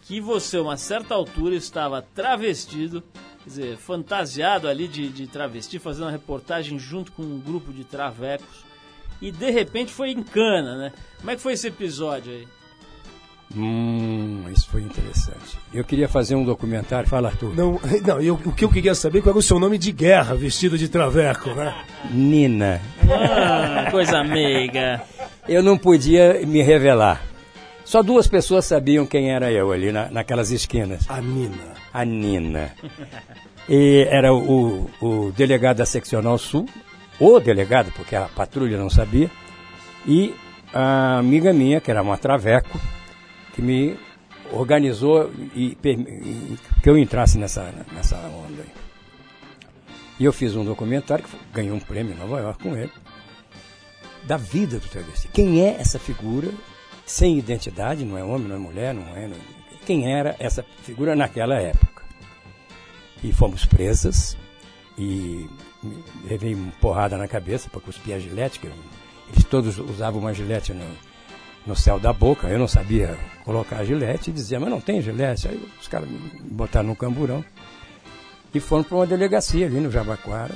[0.04, 3.04] que você, a uma certa altura, estava travestido,
[3.44, 7.84] quer dizer, fantasiado ali de, de travesti, fazendo uma reportagem junto com um grupo de
[7.84, 8.66] travecos.
[9.22, 10.94] E de repente foi em cana, né?
[11.20, 12.48] Como é que foi esse episódio aí?
[13.56, 15.58] Hum, isso foi interessante.
[15.74, 17.08] Eu queria fazer um documentário.
[17.08, 17.54] Fala, Arthur.
[17.54, 20.36] Não, não eu, o que eu queria saber qual era o seu nome de guerra
[20.36, 21.84] vestido de traveco, né?
[22.10, 22.82] Nina.
[23.10, 25.04] Ah, coisa meiga.
[25.48, 27.22] Eu não podia me revelar.
[27.84, 31.06] Só duas pessoas sabiam quem era eu ali na, naquelas esquinas.
[31.10, 31.81] A Nina.
[31.94, 32.74] A Nina.
[33.70, 36.68] E era o, o delegado da Seccional Sul,
[37.20, 39.30] o delegado, porque a patrulha não sabia,
[40.08, 40.34] e
[40.74, 42.80] a amiga minha, que era uma traveco,
[43.54, 43.98] que me
[44.52, 48.62] organizou e, e que eu entrasse nessa, nessa onda.
[48.64, 48.70] aí.
[50.20, 52.92] E eu fiz um documentário, que ganhei um prêmio em Nova York com ele,
[54.24, 55.28] da vida do travesti.
[55.34, 56.50] Quem é essa figura
[57.06, 59.28] sem identidade, não é homem, não é mulher, não é.
[59.28, 61.92] não- Quem era essa figura naquela época?
[63.24, 64.38] e fomos presas
[64.98, 65.48] e
[66.24, 70.74] levei uma porrada na cabeça para cuspir a gilete, que eles todos usavam uma gilete
[70.74, 70.86] no,
[71.66, 75.02] no céu da boca, eu não sabia colocar a gilete e dizia, mas não tem
[75.02, 75.48] gilete.
[75.48, 76.20] Aí os caras me
[76.52, 77.44] botaram no camburão
[78.54, 80.56] e foram para uma delegacia ali no Jabaquara.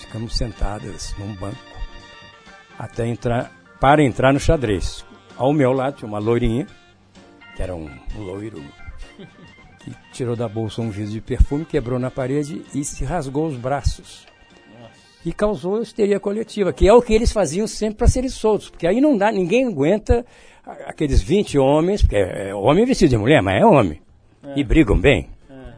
[0.00, 1.58] Ficamos sentadas num banco
[2.78, 5.04] até entrar, para entrar no xadrez.
[5.36, 6.66] Ao meu lado tinha uma loirinha,
[7.58, 8.62] que era um loiro,
[9.80, 13.56] que tirou da bolsa um vidro de perfume, quebrou na parede e se rasgou os
[13.56, 14.28] braços.
[15.26, 18.86] E causou histeria coletiva, que é o que eles faziam sempre para serem soltos, porque
[18.86, 20.24] aí não dá, ninguém aguenta
[20.86, 24.00] aqueles 20 homens, porque é, é homem vestido de mulher, mas é homem,
[24.40, 24.60] é.
[24.60, 25.28] e brigam bem.
[25.50, 25.72] É.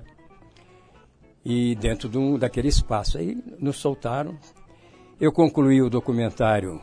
[1.43, 4.37] E dentro do, daquele espaço aí nos soltaram.
[5.19, 6.79] Eu concluí o documentário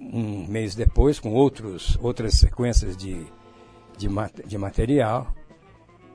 [0.00, 3.26] um mês depois, com outros, outras sequências de,
[4.00, 4.08] de,
[4.46, 5.34] de material.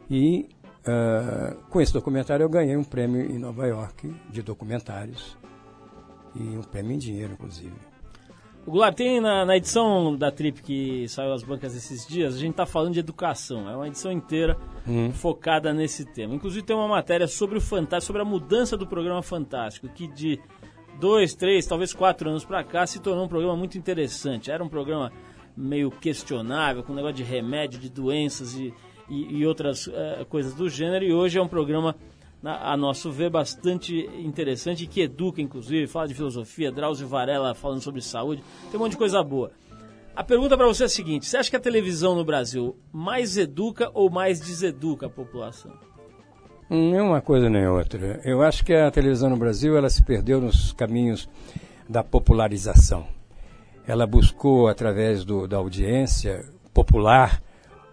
[0.10, 0.50] E
[0.82, 5.38] uh, com esse documentário eu ganhei um prêmio em Nova York de documentários.
[6.36, 7.74] E um prêmio em dinheiro, inclusive.
[8.66, 12.40] O Goulart, tem na, na, edição da Trip que saiu às bancas esses dias, a
[12.40, 13.70] gente está falando de educação.
[13.70, 15.12] É uma edição inteira hum.
[15.12, 16.34] focada nesse tema.
[16.34, 20.40] Inclusive tem uma matéria sobre o Fantástico, sobre a mudança do programa Fantástico, que de
[21.00, 24.50] dois, três, talvez quatro anos para cá, se tornou um programa muito interessante.
[24.50, 25.12] Era um programa
[25.56, 28.74] meio questionável, com negócio de remédio, de doenças e,
[29.10, 31.96] e, e outras uh, coisas do gênero, e hoje é um programa,
[32.42, 37.82] na, a nosso ver, bastante interessante que educa, inclusive, fala de filosofia, Drauzio Varela falando
[37.82, 39.52] sobre saúde, tem um monte de coisa boa.
[40.16, 43.38] A pergunta para você é a seguinte: você acha que a televisão no Brasil mais
[43.38, 45.74] educa ou mais deseduca a população?
[46.70, 48.22] Nem uma coisa nem outra.
[48.24, 51.30] Eu acho que a televisão no Brasil ela se perdeu nos caminhos
[51.88, 53.06] da popularização.
[53.88, 57.42] Ela buscou, através do, da audiência popular,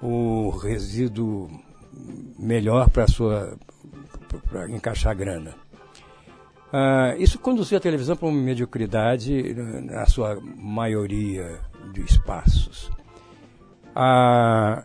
[0.00, 1.50] o resíduo
[2.38, 3.56] melhor para sua
[4.50, 5.54] para encaixar grana.
[6.72, 11.60] Ah, isso conduziu a televisão para uma mediocridade na sua maioria
[11.92, 12.90] de espaços.
[13.94, 14.82] Ah,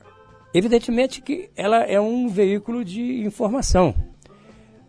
[0.53, 3.93] Evidentemente que ela é um veículo de informação.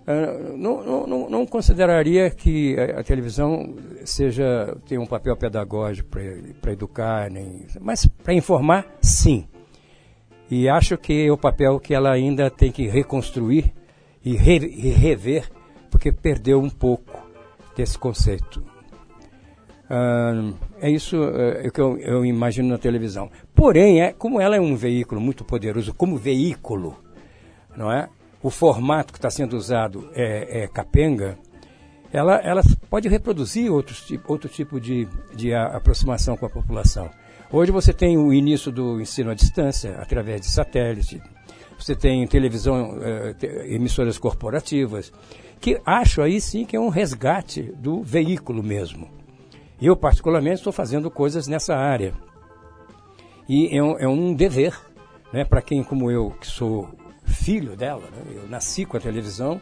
[0.09, 3.75] Uh, não, não, não, consideraria que a, a, televisão
[4.07, 6.09] seja tem um papel pedagógico
[6.62, 9.47] para educar, nem, mas para informar, sim.
[10.51, 13.71] E acho que é o papel que ela ainda tem que reconstruir
[14.25, 15.51] e, re, e rever,
[15.90, 17.23] porque perdeu um pouco
[17.77, 18.64] desse conceito.
[19.90, 23.31] Uh, é isso uh, que eu, eu, imagino na televisão.
[23.55, 26.97] Porém, é, como ela é um veículo muito poderoso, como veículo,
[27.77, 28.09] não é?
[28.42, 31.37] O formato que está sendo usado é, é capenga.
[32.12, 37.11] Ela, ela, pode reproduzir outros, outro tipo de, de aproximação com a população.
[37.51, 41.20] Hoje você tem o início do ensino à distância, através de satélite.
[41.79, 45.12] Você tem televisão, uh, emissoras corporativas,
[45.61, 49.09] que acho aí sim que é um resgate do veículo mesmo.
[49.81, 52.14] Eu, particularmente, estou fazendo coisas nessa área.
[53.48, 54.79] E é um, é um dever,
[55.33, 56.88] né, para quem como eu, que sou
[57.29, 59.61] filho dela, né, eu nasci com a televisão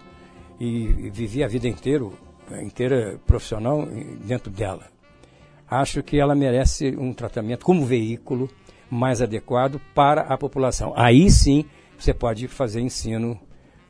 [0.59, 2.05] e, e vivi a vida inteira,
[2.63, 3.87] inteira profissional
[4.25, 4.87] dentro dela.
[5.69, 8.49] Acho que ela merece um tratamento como veículo
[8.89, 10.93] mais adequado para a população.
[10.97, 11.65] Aí sim
[11.99, 13.33] você pode fazer ensino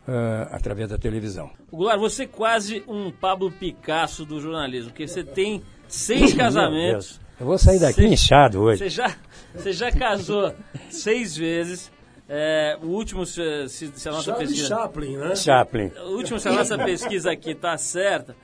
[0.06, 1.50] uh, através da televisão.
[1.70, 7.20] Goulart, você é quase um Pablo Picasso do jornalismo, porque você tem seis casamentos.
[7.38, 8.78] Eu vou sair daqui inchado hoje.
[8.78, 9.14] Você já,
[9.54, 10.54] você já casou
[10.88, 11.92] seis vezes.
[12.28, 14.68] É, o último, se, se, a nossa Charlie pesquisa.
[14.68, 15.36] Chaplin, né?
[15.36, 15.92] Chaplin.
[16.04, 18.34] O último, se a nossa pesquisa aqui está certa,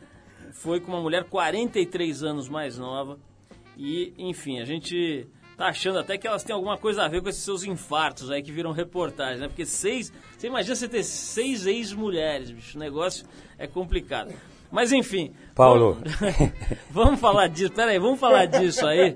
[0.52, 3.18] foi com uma mulher 43 anos mais nova.
[3.76, 5.26] E, enfim, a gente
[5.56, 8.42] tá achando até que elas têm alguma coisa a ver com esses seus infartos aí
[8.42, 9.48] que viram reportagem, né?
[9.48, 10.12] Porque seis.
[10.38, 12.76] Você imagina você ter seis ex-mulheres, bicho.
[12.76, 13.26] O negócio
[13.58, 14.32] é complicado.
[14.72, 15.32] Mas enfim.
[15.54, 15.98] Paulo.
[16.18, 16.52] Vamos,
[16.90, 17.72] vamos falar disso.
[17.72, 19.14] Peraí, vamos falar disso aí.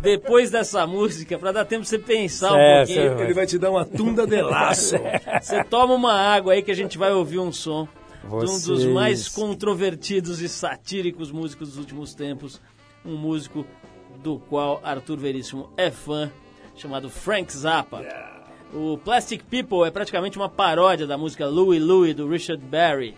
[0.00, 3.20] Depois dessa música, para dar tempo pra você pensar um pouquinho.
[3.20, 4.96] Ele vai te dar uma tunda de laço.
[5.40, 7.86] Você toma uma água aí que a gente vai ouvir um som
[8.24, 8.64] Vocês...
[8.64, 12.60] de um dos mais controvertidos e satíricos músicos dos últimos tempos.
[13.04, 13.66] Um músico
[14.22, 16.32] do qual Arthur Veríssimo é fã,
[16.74, 18.02] chamado Frank Zappa.
[18.72, 23.14] O Plastic People é praticamente uma paródia da música Louie Louie do Richard Berry.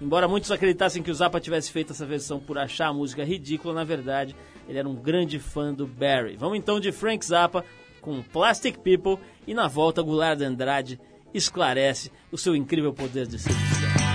[0.00, 3.74] Embora muitos acreditassem que o Zappa tivesse feito essa versão por achar a música ridícula,
[3.74, 4.34] na verdade,
[4.66, 6.36] ele era um grande fã do Barry.
[6.36, 7.64] Vamos então de Frank Zappa
[8.00, 10.98] com Plastic People e na volta Goulart Andrade
[11.34, 14.09] esclarece o seu incrível poder de sedução.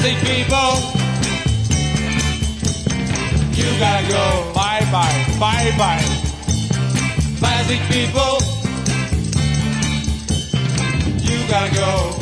[0.00, 0.72] But people.
[3.56, 4.52] You gotta go.
[4.54, 6.04] Bye bye, bye bye.
[7.38, 8.38] Plastic people.
[11.26, 12.14] You gotta go.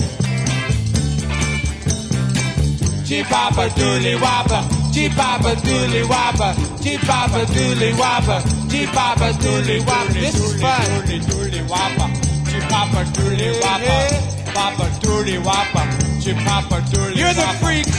[3.07, 4.63] Chipapa doodly wappa,
[4.93, 10.13] chipapa doodly wappa, chipapa doodly wappa, chipapa doodly wappa.
[10.13, 10.81] This is fun.
[10.81, 12.07] Doodly doodly wappa,
[12.51, 15.83] chipapa doodly wappa, papa doodly wappa,
[16.27, 17.99] chipapa doodly You're the freaks.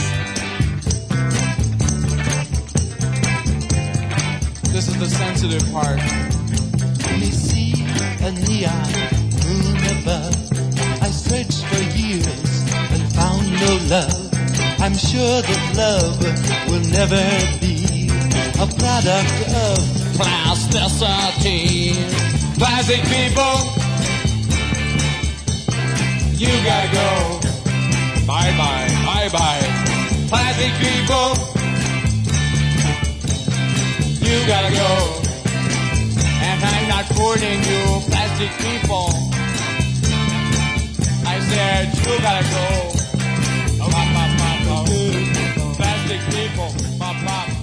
[4.70, 5.96] This is the sensitive part.
[7.20, 7.72] me see
[8.20, 8.92] a neon
[9.40, 10.36] moon above.
[11.00, 12.52] I searched for years
[12.92, 14.28] and found no love.
[14.78, 16.20] I'm sure that love
[16.68, 17.24] will never
[17.64, 18.10] be
[18.60, 19.78] a product of
[20.20, 21.96] plasticity.
[22.60, 23.56] Plastic people,
[26.36, 27.47] you gotta go.
[28.28, 29.64] Bye bye, bye bye.
[30.28, 31.32] Plastic people,
[34.20, 34.92] you gotta go.
[36.44, 39.08] And I'm not fooling you, plastic people.
[41.26, 42.66] I said you gotta go.
[43.80, 43.88] Oh,
[45.78, 47.57] plastic people, pop, pop.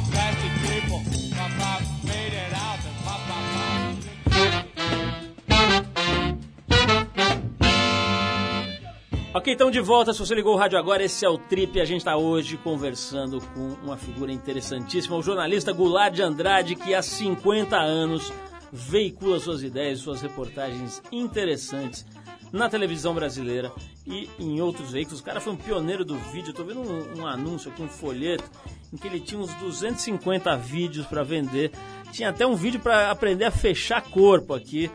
[9.35, 11.81] Ok, então de volta, se você ligou o rádio agora, esse é o Trip.
[11.81, 16.95] A gente está hoje conversando com uma figura interessantíssima, o jornalista Goulart de Andrade, que
[16.95, 18.31] há 50 anos
[18.71, 22.05] veicula suas ideias, suas reportagens interessantes
[22.49, 23.73] na televisão brasileira
[24.07, 25.19] e em outros veículos.
[25.19, 26.51] O cara foi um pioneiro do vídeo.
[26.51, 28.49] Estou vendo um, um anúncio aqui, um folheto,
[28.93, 31.71] em que ele tinha uns 250 vídeos para vender.
[32.13, 34.89] Tinha até um vídeo para aprender a fechar corpo aqui,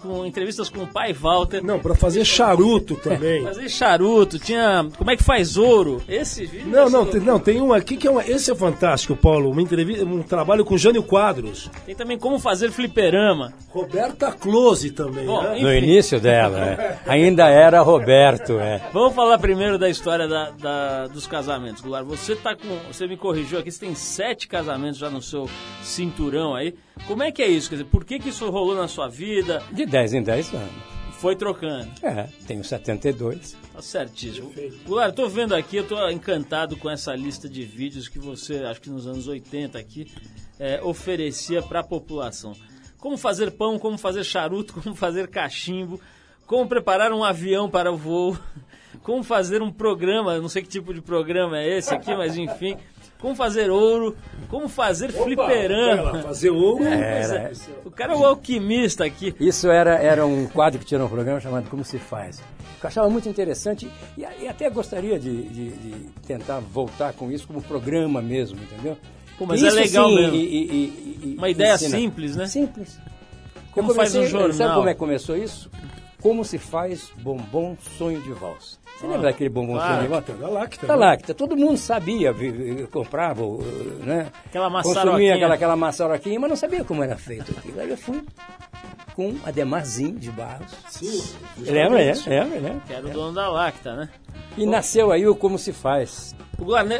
[0.00, 1.62] com entrevistas com o pai Walter.
[1.62, 3.42] Não, pra fazer charuto também.
[3.54, 4.86] Fazer charuto, tinha.
[4.96, 6.02] Como é que faz ouro?
[6.08, 6.68] Esse vídeo.
[6.68, 8.20] Não, não, tem, não, tem um aqui que é um.
[8.20, 9.50] Esse é fantástico, Paulo.
[9.50, 11.70] Uma entrevista, um trabalho com Jânio Quadros.
[11.86, 13.52] Tem também como fazer fliperama.
[13.70, 15.26] Roberta Close também.
[15.26, 15.60] Bom, né?
[15.60, 16.98] No início dela, é.
[17.06, 18.80] ainda era Roberto, é.
[18.92, 22.04] Vamos falar primeiro da história da, da- dos casamentos, Goulart.
[22.06, 22.78] Você tá com.
[22.92, 25.48] Você me corrigiu aqui, você tem sete casamentos já no seu
[25.82, 26.74] cinturão aí.
[27.06, 27.68] Como é que é isso?
[27.68, 29.43] Quer dizer, por que, que isso rolou na sua vida?
[29.72, 30.94] De 10 em 10 anos.
[31.24, 31.90] Foi trocando.
[32.02, 33.56] É, tenho 72.
[33.72, 34.52] Tá certíssimo.
[34.86, 38.58] Goulart, eu tô vendo aqui, eu tô encantado com essa lista de vídeos que você,
[38.58, 40.12] acho que nos anos 80 aqui,
[40.58, 42.54] é, oferecia para a população.
[42.98, 46.00] Como fazer pão, como fazer charuto, como fazer cachimbo,
[46.46, 48.38] como preparar um avião para o voo,
[49.02, 52.76] como fazer um programa, não sei que tipo de programa é esse aqui, mas enfim,
[53.20, 54.16] como fazer ouro,
[54.48, 56.22] como fazer pera lá, fliperama.
[56.22, 56.84] fazer ouro.
[56.84, 57.52] É,
[57.84, 59.34] O cara é o alquimista aqui.
[59.40, 62.42] Isso era, era um quadro que tinha um programa chamado Como Se Faz.
[62.82, 65.90] Eu achava muito interessante e, e até gostaria de, de- de
[66.26, 68.98] tentar voltar com isso como programa mesmo, entendeu?
[69.38, 70.34] Pô, mas é isso, legal sim, mesmo.
[70.36, 70.64] e- e-
[71.24, 71.96] e- e Uma ideia ensina.
[71.96, 72.46] simples, né?
[72.46, 72.98] Simples.
[73.72, 74.76] Como Eu faz um comecei- Sabe jornal.
[74.76, 75.70] como é que começou isso?
[76.24, 78.78] Como se faz bombom sonho de valsa.
[78.96, 80.32] Você lembra daquele bombom sonho de valsa?
[80.32, 80.86] Da Lacta.
[80.86, 81.04] Da né?
[81.04, 82.34] Lacta, todo mundo sabia,
[82.90, 83.42] comprava,
[84.02, 84.32] né?
[84.46, 85.04] Aquela maçaroquinha.
[85.04, 87.78] Consumia aquela, aquela maçaroquinha, mas não sabia como era feito aquilo.
[87.78, 88.24] Aí eu fui
[89.14, 90.74] com Ademarzinho de Barros.
[90.88, 91.22] Sim.
[91.58, 92.14] Lembra, é?
[92.14, 92.80] Lembra, né?
[92.86, 94.08] Que era o dono da Lacta, né?
[94.56, 96.34] E nasceu aí o Como Se Faz.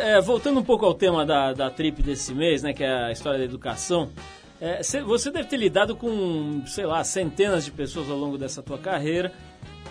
[0.03, 3.11] É, voltando um pouco ao tema da, da trip desse mês, né, que é a
[3.11, 4.11] história da educação,
[4.67, 8.62] é, cê- você deve ter lidado com, sei lá, centenas de pessoas ao longo dessa
[8.62, 9.33] tua carreira.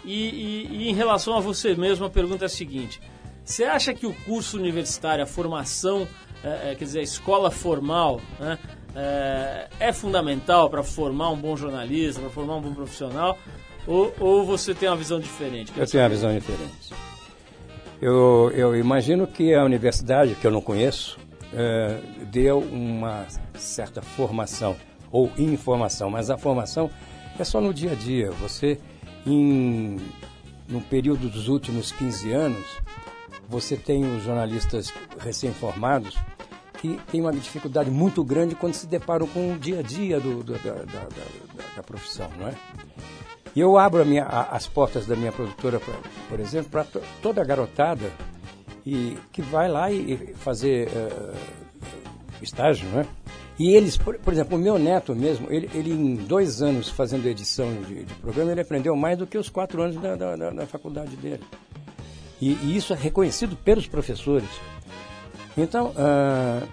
[0.06, 3.00] E, e- e em relação a você mesmo, a pergunta é a seguinte:
[3.46, 6.08] você acha que o curso universitário, a formação,
[6.44, 8.58] é, é, quer dizer, a escola formal, né,
[8.96, 13.38] é, é fundamental para formar um bom jornalista, para formar um bom profissional?
[13.88, 15.72] Ou, ou você tem uma visão diferente?
[15.76, 16.94] Eu tenho uma visão diferente.
[18.02, 21.18] Eu, eu imagino que a universidade, que eu não conheço,
[21.56, 21.99] é,
[22.32, 24.76] deu uma certa formação
[25.12, 26.89] ou informação, mas a formação
[27.38, 28.32] é só no dia a dia.
[28.32, 28.80] Você,
[29.26, 29.97] em,
[30.68, 32.66] no período dos últimos 15 anos,
[33.47, 36.18] você tem os jornalistas recém-formados
[36.80, 40.43] que têm uma dificuldade muito grande quando se deparam com o dia a dia do,
[40.43, 42.54] do, da, da, da, da, profissão, não é?
[43.56, 45.93] E eu abro minha, a, as portas da minha produtora, pra,
[46.28, 46.86] por exemplo, para
[47.22, 48.12] toda a garotada
[48.86, 51.36] e que vai lá e, fazer uh,
[52.42, 53.06] estágio, não é?
[53.58, 57.28] E eles, por, por, exemplo, o meu neto mesmo, ele, ele em dois anos fazendo
[57.28, 60.66] edição de, de, programa, ele aprendeu mais do que os quatro anos da, da, da
[60.66, 61.44] faculdade dele.
[62.42, 64.50] E, e, isso é reconhecido pelos professores.
[65.56, 66.68] Então, uh,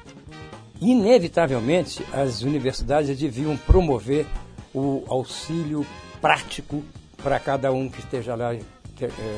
[0.81, 4.27] inevitavelmente, as universidades deviam promover
[4.75, 5.87] o auxílio
[6.21, 6.83] prático
[7.23, 8.61] para cada um que esteja lá eh,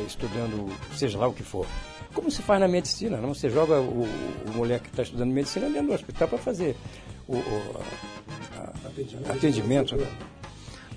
[0.06, 1.66] estudando, seja lá o que for.
[2.14, 3.34] Como se faz na medicina, não?
[3.34, 6.76] Você joga o, o moleque que está estudando medicina dentro do hospital para fazer
[7.26, 7.80] o, o
[8.56, 9.30] a, a, atendimento.
[9.30, 10.06] atendimento né?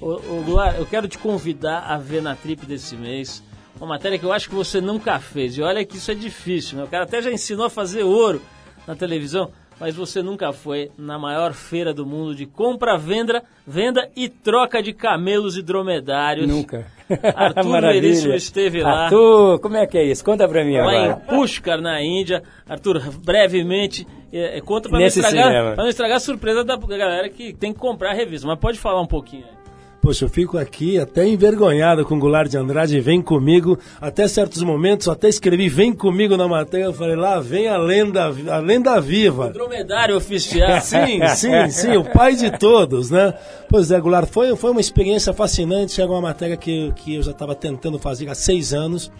[0.01, 3.43] o, o eu quero te convidar a ver na trip desse mês
[3.77, 5.57] uma matéria que eu acho que você nunca fez.
[5.57, 6.83] E olha que isso é difícil, né?
[6.85, 8.41] O cara até já ensinou a fazer ouro
[8.87, 14.09] na televisão, mas você nunca foi na maior feira do mundo de compra, venda, venda
[14.15, 16.47] e troca de camelos e dromedários.
[16.47, 16.87] Nunca.
[17.35, 19.05] Arthur Veríssimo esteve lá.
[19.05, 20.23] Arthur, como é que é isso?
[20.23, 20.97] Conta pra mim lá agora.
[20.97, 22.43] Lá em Pushkar, na Índia.
[22.67, 27.29] Arthur, brevemente, é, é conta pra não, estragar, pra não estragar a surpresa da galera
[27.29, 28.47] que tem que comprar a revista.
[28.47, 29.54] Mas pode falar um pouquinho aí.
[30.05, 33.79] Poxa, eu fico aqui até envergonhado com o Goulart de Andrade, vem comigo.
[33.99, 36.83] Até certos momentos, até escrevi, vem comigo na matéria.
[36.85, 39.47] Eu falei, lá vem a lenda, a lenda viva.
[39.47, 40.77] O dromedário oficial.
[40.79, 43.33] sim, sim, sim, o pai de todos, né?
[43.67, 45.93] Pois é, Goulart, foi, foi uma experiência fascinante.
[45.93, 49.11] Chegou uma matéria que, que eu já estava tentando fazer há seis anos.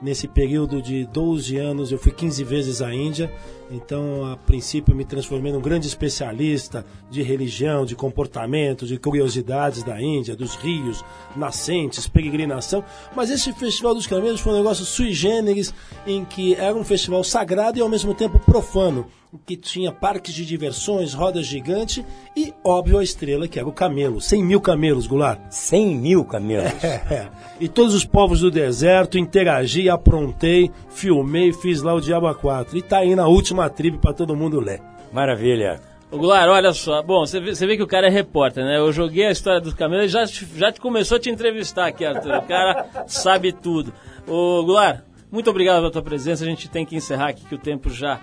[0.00, 3.32] Nesse período de 12 anos, eu fui 15 vezes à Índia.
[3.68, 10.00] Então, a princípio, me transformei num grande especialista de religião, de comportamento, de curiosidades da
[10.00, 12.84] Índia, dos rios, nascentes, peregrinação.
[13.14, 15.74] Mas esse Festival dos Camelos foi um negócio sui generis,
[16.06, 19.06] em que era um festival sagrado e ao mesmo tempo profano
[19.46, 22.04] que tinha parques de diversões, rodas gigante
[22.36, 24.20] e, óbvio, a estrela, que era o camelo.
[24.20, 25.40] 100 mil camelos, Goulart.
[25.50, 26.72] 100 mil camelos.
[26.88, 27.28] É, é.
[27.60, 32.76] E todos os povos do deserto, interagi, aprontei, filmei, fiz lá o Diabo 4.
[32.78, 34.80] E tá aí na última tribo para todo mundo ler.
[35.12, 35.80] Maravilha.
[36.10, 37.02] Ô, Goulart, olha só.
[37.02, 38.78] Bom, você vê, vê, que o cara é repórter, né?
[38.78, 42.36] Eu joguei a história dos camelos e já, já começou a te entrevistar aqui, Arthur.
[42.36, 43.92] O cara sabe tudo.
[44.26, 46.42] Ô, Goulart, muito obrigado pela tua presença.
[46.44, 48.18] A gente tem que encerrar aqui que o tempo já.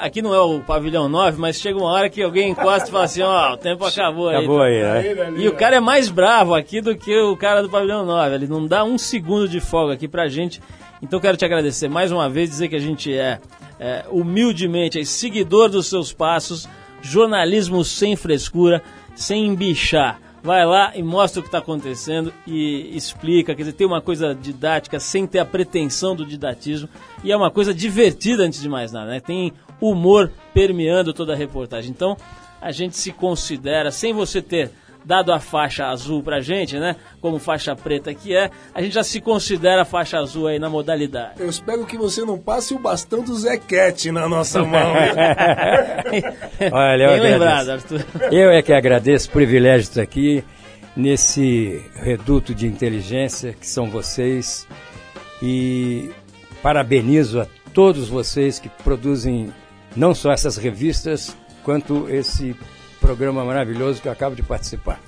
[0.00, 3.04] Aqui não é o pavilhão 9, mas chega uma hora que alguém encosta e fala
[3.04, 4.36] assim: ó, oh, o tempo acabou aí.
[4.36, 5.32] Acabou aí, né?
[5.36, 8.34] E o cara é mais bravo aqui do que o cara do pavilhão 9.
[8.36, 10.60] Ele não dá um segundo de folga aqui pra gente.
[11.02, 13.40] Então quero te agradecer mais uma vez, dizer que a gente é,
[13.78, 16.68] é humildemente é seguidor dos seus passos,
[17.02, 18.80] jornalismo sem frescura,
[19.14, 23.86] sem embichar vai lá e mostra o que está acontecendo e explica, quer dizer, tem
[23.86, 26.86] uma coisa didática sem ter a pretensão do didatismo
[27.24, 29.20] e é uma coisa divertida antes de mais nada, né?
[29.20, 31.90] Tem humor permeando toda a reportagem.
[31.90, 32.14] Então,
[32.60, 34.70] a gente se considera, sem você ter
[35.04, 36.96] dado a faixa azul pra gente, né?
[37.20, 41.34] Como faixa preta que é, a gente já se considera faixa azul aí na modalidade.
[41.38, 44.94] Eu espero que você não passe o bastão do Zequete na nossa mão.
[46.72, 48.04] Olha, eu Bem lembrado, Arthur.
[48.30, 50.44] Eu é que agradeço o privilégio de estar aqui
[50.96, 54.66] nesse reduto de inteligência que são vocês
[55.42, 56.10] e
[56.62, 59.52] parabenizo a todos vocês que produzem
[59.96, 62.56] não só essas revistas, quanto esse
[63.04, 64.98] programa maravilhoso que eu acabo de participar.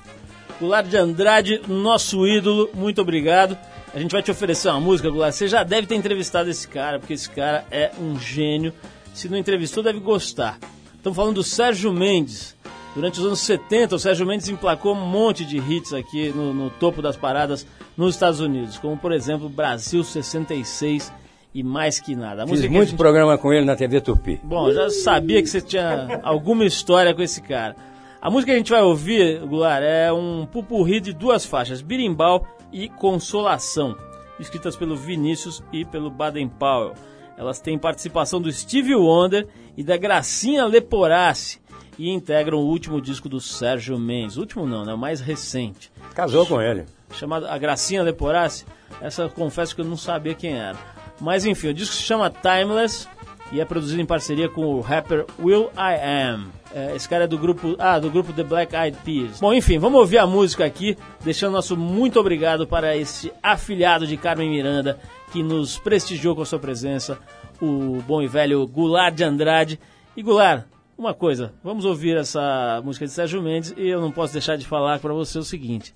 [0.59, 3.57] Goulart de Andrade, nosso ídolo, muito obrigado.
[3.91, 5.33] A gente vai te oferecer uma música, Goulart.
[5.33, 8.71] Você já deve ter entrevistado esse cara, porque esse cara é um gênio.
[9.15, 10.59] Se não entrevistou, deve gostar.
[10.95, 12.55] Estamos falando do Sérgio Mendes.
[12.93, 16.69] Durante os anos 70, o Sérgio Mendes emplacou um monte de hits aqui no, no
[16.69, 21.11] topo das paradas nos Estados Unidos, como por exemplo Brasil 66
[21.57, 22.43] e mais que nada.
[22.43, 22.97] A Fiz muito gente...
[22.97, 24.39] programa com ele na TV Tupi.
[24.43, 27.75] Bom, já sabia que você tinha alguma história com esse cara.
[28.21, 32.45] A música que a gente vai ouvir, Goulart, é um pupurri de duas faixas, Birimbau
[32.71, 33.97] e Consolação,
[34.39, 36.93] escritas pelo Vinícius e pelo Baden Powell.
[37.35, 41.59] Elas têm participação do Stevie Wonder e da Gracinha Leporassi
[41.97, 44.37] e integram o último disco do Sérgio Mendes.
[44.37, 44.93] O último não, né?
[44.93, 45.91] O mais recente.
[46.13, 46.85] Casou com ele.
[47.13, 48.63] Chamado A Gracinha Leporassi.
[49.01, 50.96] Essa eu confesso que eu não sabia quem era.
[51.19, 53.07] Mas enfim, o disco se chama Timeless
[53.51, 55.99] e é produzido em parceria com o rapper Will I
[56.31, 56.47] Am.
[56.75, 59.39] É, esse cara é do grupo, ah, do grupo The Black Eyed Peas.
[59.39, 64.17] Bom, enfim, vamos ouvir a música aqui, deixando nosso muito obrigado para esse afilhado de
[64.17, 64.99] Carmen Miranda
[65.31, 67.17] que nos prestigiou com a sua presença,
[67.61, 69.79] o bom e velho Goulart de Andrade.
[70.15, 70.65] E Goulart,
[70.97, 74.67] uma coisa, vamos ouvir essa música de Sérgio Mendes e eu não posso deixar de
[74.67, 75.95] falar para você o seguinte.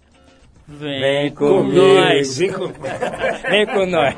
[0.67, 1.75] Vem, Vem com comigo.
[1.95, 2.37] nós.
[2.37, 2.67] Vem com-
[3.49, 4.15] Vem com nós.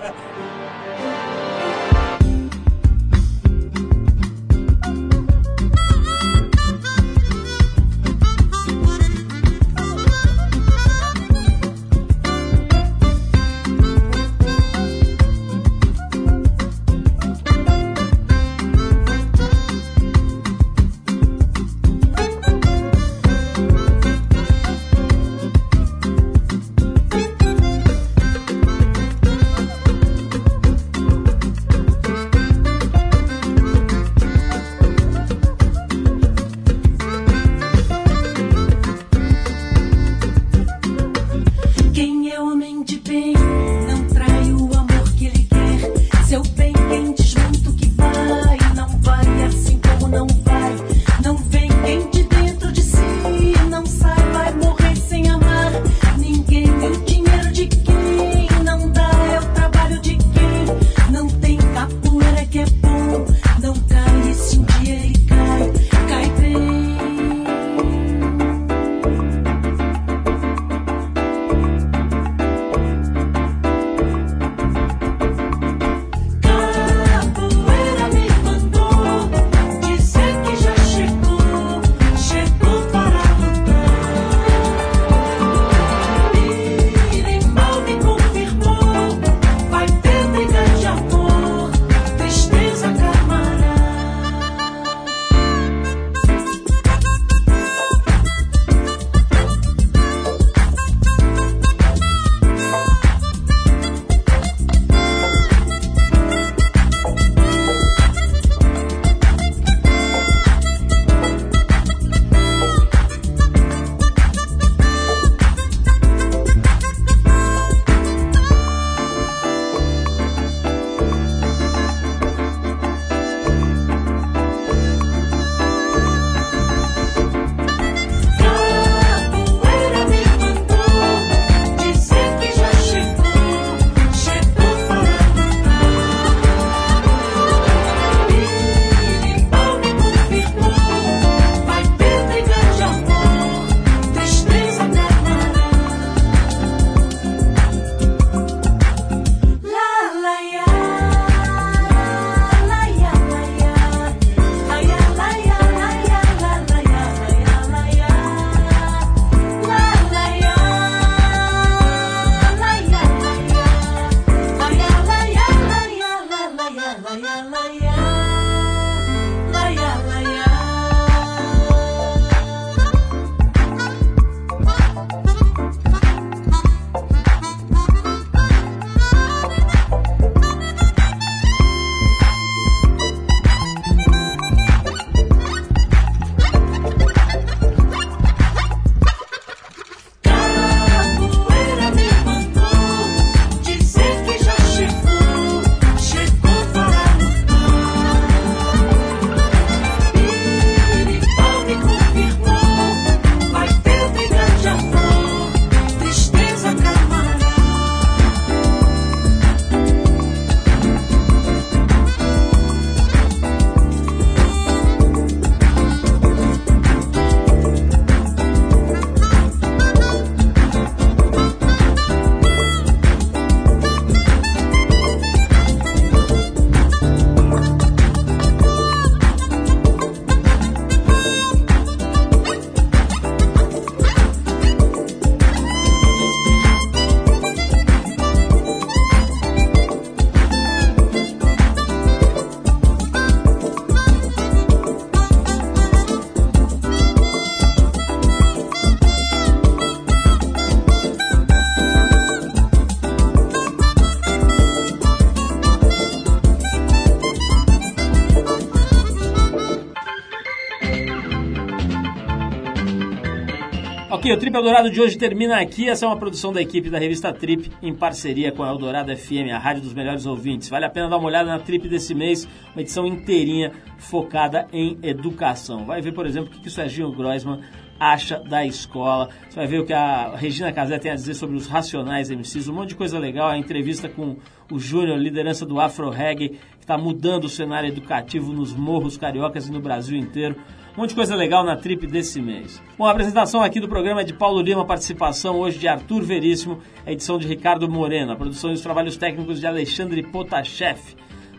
[264.34, 265.88] O Trip Eldorado de hoje termina aqui.
[265.88, 269.54] Essa é uma produção da equipe da revista Trip, em parceria com a Eldorado FM,
[269.54, 270.70] a rádio dos melhores ouvintes.
[270.70, 274.98] Vale a pena dar uma olhada na Trip desse mês, uma edição inteirinha focada em
[275.04, 275.86] educação.
[275.86, 277.60] Vai ver, por exemplo, o que o Serginho Groisman
[278.00, 279.30] acha da escola.
[279.48, 282.68] Você vai ver o que a Regina Casé tem a dizer sobre os racionais MCs,
[282.68, 283.50] um monte de coisa legal.
[283.50, 284.38] A entrevista com
[284.72, 289.68] o Júnior, liderança do Afro Reggae, que está mudando o cenário educativo nos morros cariocas
[289.68, 290.56] e no Brasil inteiro.
[290.96, 292.80] Um monte de coisa legal na trip desse mês.
[292.96, 296.80] Bom, a apresentação aqui do programa é de Paulo Lima, participação hoje de Arthur Veríssimo,
[297.04, 301.00] a edição de Ricardo Moreno, a produção e os trabalhos técnicos de Alexandre Potashev.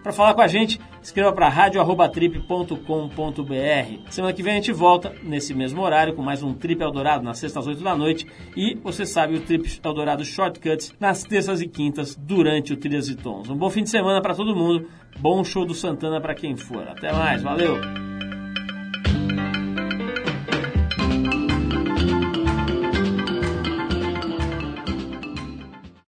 [0.05, 4.11] Para falar com a gente, escreva para radioarrobatrip.com.br.
[4.11, 7.39] Semana que vem a gente volta, nesse mesmo horário, com mais um Trip Eldorado, nas
[7.39, 8.27] sextas às 8 da noite.
[8.55, 13.17] E, você sabe, o Trip Eldorado Shortcuts, nas terças e quintas, durante o Trilhas e
[13.17, 13.51] Tons.
[13.51, 16.87] Um bom fim de semana para todo mundo, bom show do Santana para quem for.
[16.87, 18.14] Até mais, valeu!